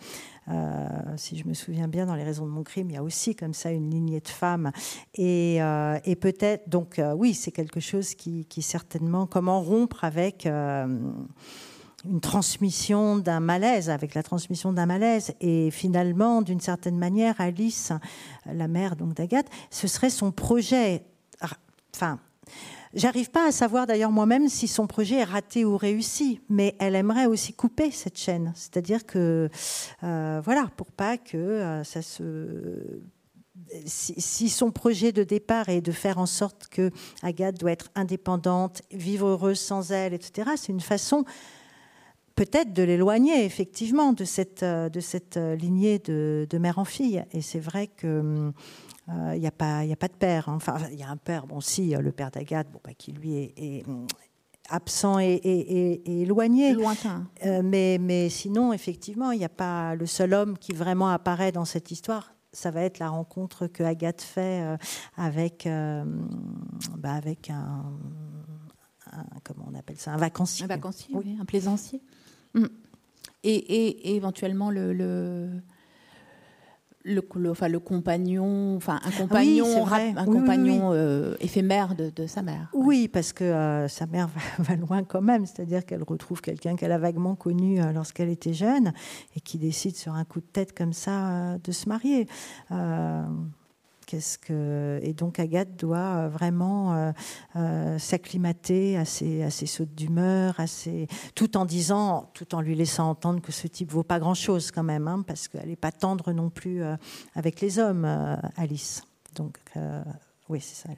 [1.17, 3.35] si je me souviens bien, dans les raisons de mon crime, il y a aussi
[3.35, 4.71] comme ça une lignée de femmes.
[5.15, 12.19] Et, euh, peut-être, donc euh, oui, c'est quelque chose qui, certainement, comment rompre avec une
[12.21, 15.33] transmission d'un malaise, avec la transmission d'un malaise.
[15.41, 17.91] Et finalement, d'une certaine manière, Alice,
[18.45, 21.03] la mère donc d'Agathe, ce serait son projet.
[21.95, 22.19] Enfin,
[22.93, 26.95] J'arrive pas à savoir d'ailleurs moi-même si son projet est raté ou réussi, mais elle
[26.95, 28.53] aimerait aussi couper cette chaîne.
[28.55, 29.49] C'est-à-dire que,
[30.03, 33.01] euh, voilà, pour pas que euh, ça se
[33.85, 36.91] si, son projet de départ est de faire en sorte que
[37.23, 41.25] Agathe doit être indépendante, vivre heureuse sans elle, etc., c'est une façon
[42.35, 47.23] peut-être de l'éloigner effectivement de cette, de cette lignée de, mère en fille.
[47.31, 48.51] Et c'est vrai que
[49.07, 50.49] il n'y a, pas, a pas de père.
[50.49, 50.55] Hein.
[50.55, 53.35] Enfin, il y a un père, bon, si, le père d'Agathe, bon, bah, qui lui
[53.35, 53.83] est,
[54.69, 56.73] absent et, éloigné.
[56.73, 57.27] Lointain.
[57.63, 61.65] mais, mais sinon, effectivement, il n'y a pas le seul homme qui vraiment apparaît dans
[61.65, 64.77] cette histoire, ça va être la rencontre que Agathe fait euh,
[65.17, 66.05] avec, euh,
[66.97, 67.83] bah avec un,
[69.43, 70.63] comment on appelle ça, un vacancier.
[70.63, 72.01] Un vacancier, oui, un plaisancier.
[72.53, 72.65] Mm.
[73.45, 75.49] Et, éventuellement le, le,
[77.49, 82.69] enfin, le compagnon, enfin un compagnon, un compagnon euh, éphémère de, sa mère.
[82.73, 84.29] Oui, parce que euh, sa mère
[84.59, 88.53] va, loin quand même, c'est-à-dire qu'elle retrouve quelqu'un qu'elle a vaguement connu euh, lorsqu'elle était
[88.53, 88.93] jeune
[89.35, 92.27] et qui décide sur un coup de tête comme ça de se marier
[94.49, 97.11] et donc Agathe doit euh, vraiment euh,
[97.55, 100.65] euh, s'acclimater à ses, sautes d'humeur, à
[101.35, 104.83] tout en disant, tout en lui laissant entendre que ce type vaut pas grand-chose quand
[104.83, 106.81] même, hein, parce qu'elle n'est pas tendre non plus
[107.35, 108.05] avec les hommes,
[108.57, 109.03] Alice.
[109.35, 109.57] Donc
[110.49, 110.93] oui, c'est ça.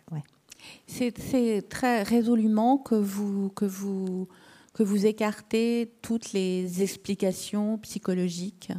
[0.88, 4.28] C'est très résolument que vous que vous
[4.74, 8.72] que vous écartez toutes les explications psychologiques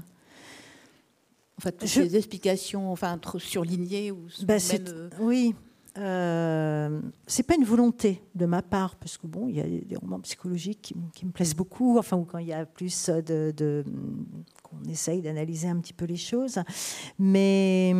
[1.60, 5.54] fait, toutes ces explications, enfin, surlignées ou bah, euh, Oui.
[5.98, 9.96] Euh, c'est pas une volonté de ma part, parce que bon, il y a des
[9.96, 13.84] romans psychologiques qui, me plaisent beaucoup, enfin, ou quand il y a plus de,
[14.62, 16.58] qu'on essaye d'analyser un petit peu les choses.
[17.18, 17.94] Mais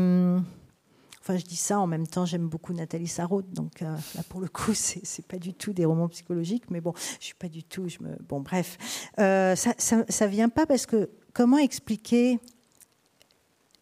[1.26, 4.40] enfin, je dis ça en même temps, j'aime beaucoup Nathalie Sarraute, donc euh, là pour
[4.40, 7.64] le coup, c'est pas du tout des romans psychologiques, mais bon, je suis pas du
[7.64, 8.78] tout, je me, bon, bref,
[9.18, 12.38] euh, ça, ça, ça vient pas parce que comment expliquer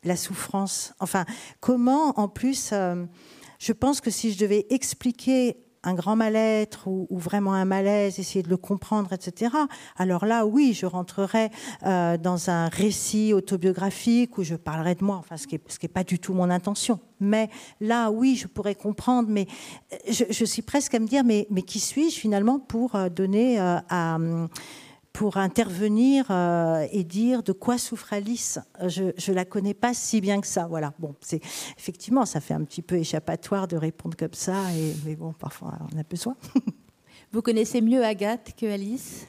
[0.04, 0.94] la souffrance.
[1.00, 1.24] Enfin,
[1.60, 3.04] comment en plus, euh,
[3.58, 8.42] je pense que si je devais expliquer un grand mal-être ou, vraiment un malaise, essayer
[8.42, 9.54] de le comprendre, etc.
[9.96, 11.50] Alors là, oui, je rentrerais
[11.84, 16.04] euh, dans un récit autobiographique où je parlerais de moi, enfin, ce qui n'est pas
[16.04, 17.00] du tout mon intention.
[17.20, 17.50] Mais
[17.80, 19.46] là, oui, je pourrais comprendre, mais
[20.08, 23.58] je, je suis presque à me dire, mais, mais qui suis-je finalement pour euh, donner
[23.58, 24.18] à
[25.14, 28.58] pour intervenir euh, et dire de quoi souffre Alice.
[28.80, 30.66] Je ne la connais pas si bien que ça.
[30.66, 30.92] Voilà.
[30.98, 31.40] Bon, c'est
[31.78, 35.78] effectivement, ça fait un petit peu échappatoire de répondre comme ça, et, mais bon, parfois
[35.94, 36.36] on a besoin.
[37.32, 39.26] Vous connaissez mieux Agathe que Alice?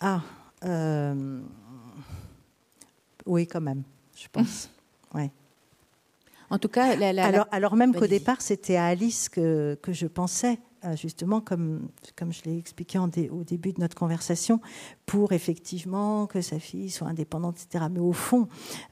[0.00, 0.22] Ah,
[0.64, 1.40] euh,
[3.26, 3.82] oui, quand même,
[4.16, 4.70] je pense.
[5.14, 5.30] ouais.
[6.48, 10.58] En tout cas, alors, alors même qu'au départ, c'était à Alice que, que je pensais.
[10.84, 14.60] Euh, justement, comme, comme je l'ai expliqué au début de notre conversation,
[15.06, 17.86] pour effectivement que sa fille soit indépendante, etc.
[17.90, 18.48] Mais au fond,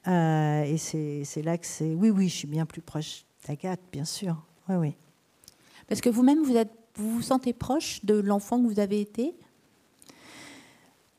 [0.07, 1.93] euh, et c'est là que c'est...
[1.93, 4.43] Oui, oui, je suis bien plus proche d'Agathe, bien sûr.
[4.69, 4.95] Oui, oui.
[5.87, 6.55] Parce que vous-même, vous,
[6.95, 9.35] vous vous sentez proche de l'enfant que vous avez été?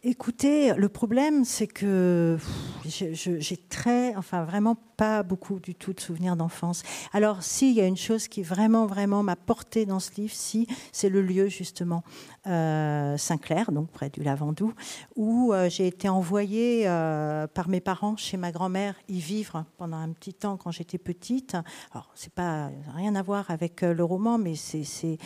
[0.07, 2.37] Écoutez, le problème, c'est que
[2.85, 6.83] j'ai très, enfin vraiment pas beaucoup du tout de souvenirs d'enfance.
[7.15, 10.67] Alors, s'il y a une chose qui vraiment, vraiment m'a porté dans ce livre, si,
[10.93, 12.05] c'est le lieu justement
[12.47, 14.75] euh, Saint-Clair, donc près du Lavandou,
[15.17, 19.97] où euh, j'ai été envoyée euh, par mes parents chez ma grand-mère y vivre pendant
[19.97, 21.57] un petit temps quand j'étais petite.
[21.93, 25.17] Alors, c'est pas rien à voir avec le roman, mais c'est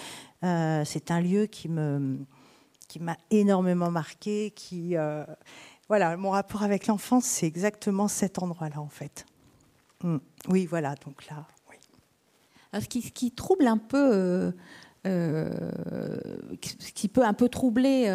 [1.11, 2.19] un lieu qui me
[2.89, 5.25] qui m'a énormément marqué, qui euh,
[5.89, 9.27] voilà, mon rapport avec l'enfance, c'est exactement cet endroit-là en fait.
[10.03, 10.17] Mm.
[10.49, 11.77] Oui, voilà, donc là, oui.
[12.81, 14.53] ce, qui, trouble un peu, euh,
[15.07, 15.71] euh,
[16.63, 18.07] ce qui peut un peu troubler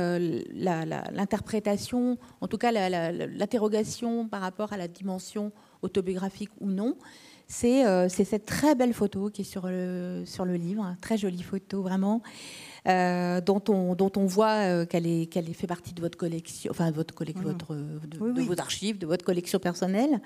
[0.51, 5.51] l'interprétation, en tout cas l'interrogation par rapport à la dimension
[5.84, 6.97] autobiographique ou non,
[7.47, 11.84] c'est cette très belle photo qui est sur le, sur le livre, très jolie photo
[11.84, 12.24] vraiment.
[12.86, 16.70] Euh, dont, on, dont on voit euh, qu'elle est, qu'elle fait partie de votre collection,
[16.70, 18.34] enfin de, votre, mmh.
[18.34, 20.20] de, vos archives, de votre collection personnelle,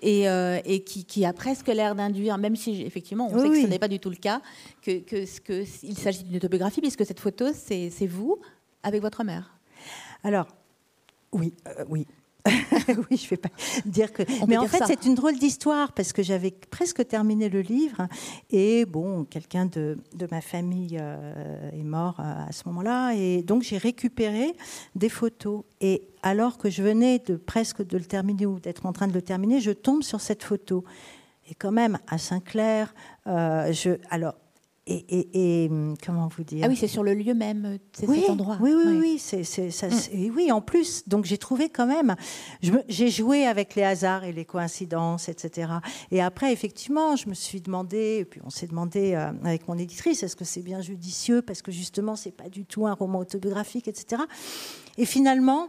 [0.00, 3.60] et, euh, et qui, qui, a presque l'air d'induire, même si effectivement on sait que
[3.62, 4.40] ce n'est pas du tout le cas,
[4.80, 8.38] que, que, que il s'agit d'une autobiographie, puisque cette photo, c'est, c'est vous
[8.84, 9.58] avec votre mère.
[10.22, 10.46] Alors,
[11.32, 11.52] oui,
[11.88, 12.06] oui,
[12.88, 13.50] oui, je ne vais pas
[13.84, 14.22] dire que.
[14.46, 18.08] mais en fait, c'est une drôle d'histoire parce que j'avais presque terminé le livre
[18.50, 23.42] et bon, quelqu'un de, de, ma famille euh, est mort euh, à ce moment-là et
[23.42, 24.54] donc j'ai récupéré
[24.94, 28.92] des photos et alors que je venais de presque de le terminer ou d'être en
[28.92, 30.84] train de le terminer, je tombe sur cette photo
[31.50, 32.94] et quand même à Saint-Clair,
[33.26, 34.34] euh, je alors
[34.88, 38.30] et, hum, comment vous dire Ah oui, c'est sur le lieu même, c'est oui, cet
[38.30, 38.58] endroit.
[38.60, 39.36] Oui, oui, oui, ça,
[39.88, 40.34] mm.
[40.34, 42.16] oui, en plus, donc j'ai trouvé quand même,
[42.88, 45.72] j'ai joué avec les hasards et les coïncidences, etc.
[46.10, 49.76] Et après, effectivement, je me suis demandé, et puis on s'est demandé euh, avec mon
[49.76, 53.18] éditrice, est-ce que c'est bien judicieux parce que justement, c'est pas du tout un roman
[53.18, 54.22] autobiographique, etc.
[54.96, 55.68] Et finalement,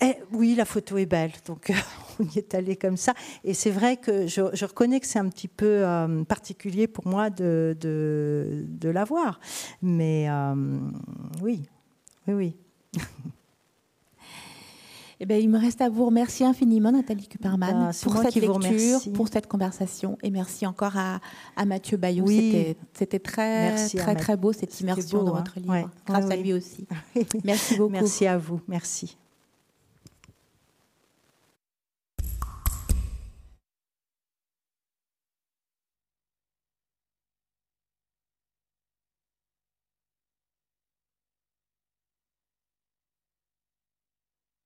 [0.00, 1.70] eh, oui, la photo est belle, donc
[2.20, 3.14] on y est allé comme ça.
[3.44, 7.30] Et c'est vrai que je, reconnais que c'est un petit peu euh, particulier pour moi
[7.30, 9.40] de, de, la voir.
[9.82, 10.54] Mais euh,
[11.42, 11.62] oui,
[12.26, 12.56] oui, oui.
[15.22, 19.12] Eh bien, il me reste à vous remercier infiniment, Nathalie Kuperman, ben, pour cette lecture,
[19.12, 20.16] pour cette conversation.
[20.22, 21.20] Et merci encore à,
[21.66, 22.26] Mathieu Bayou.
[22.94, 25.60] C'était très, très, très beau, cette immersion dans votre hein.
[25.60, 25.90] livre.
[26.06, 26.86] Grâce à lui aussi.
[27.44, 27.92] merci beaucoup.
[27.92, 28.62] Merci à vous.
[28.66, 29.18] Merci.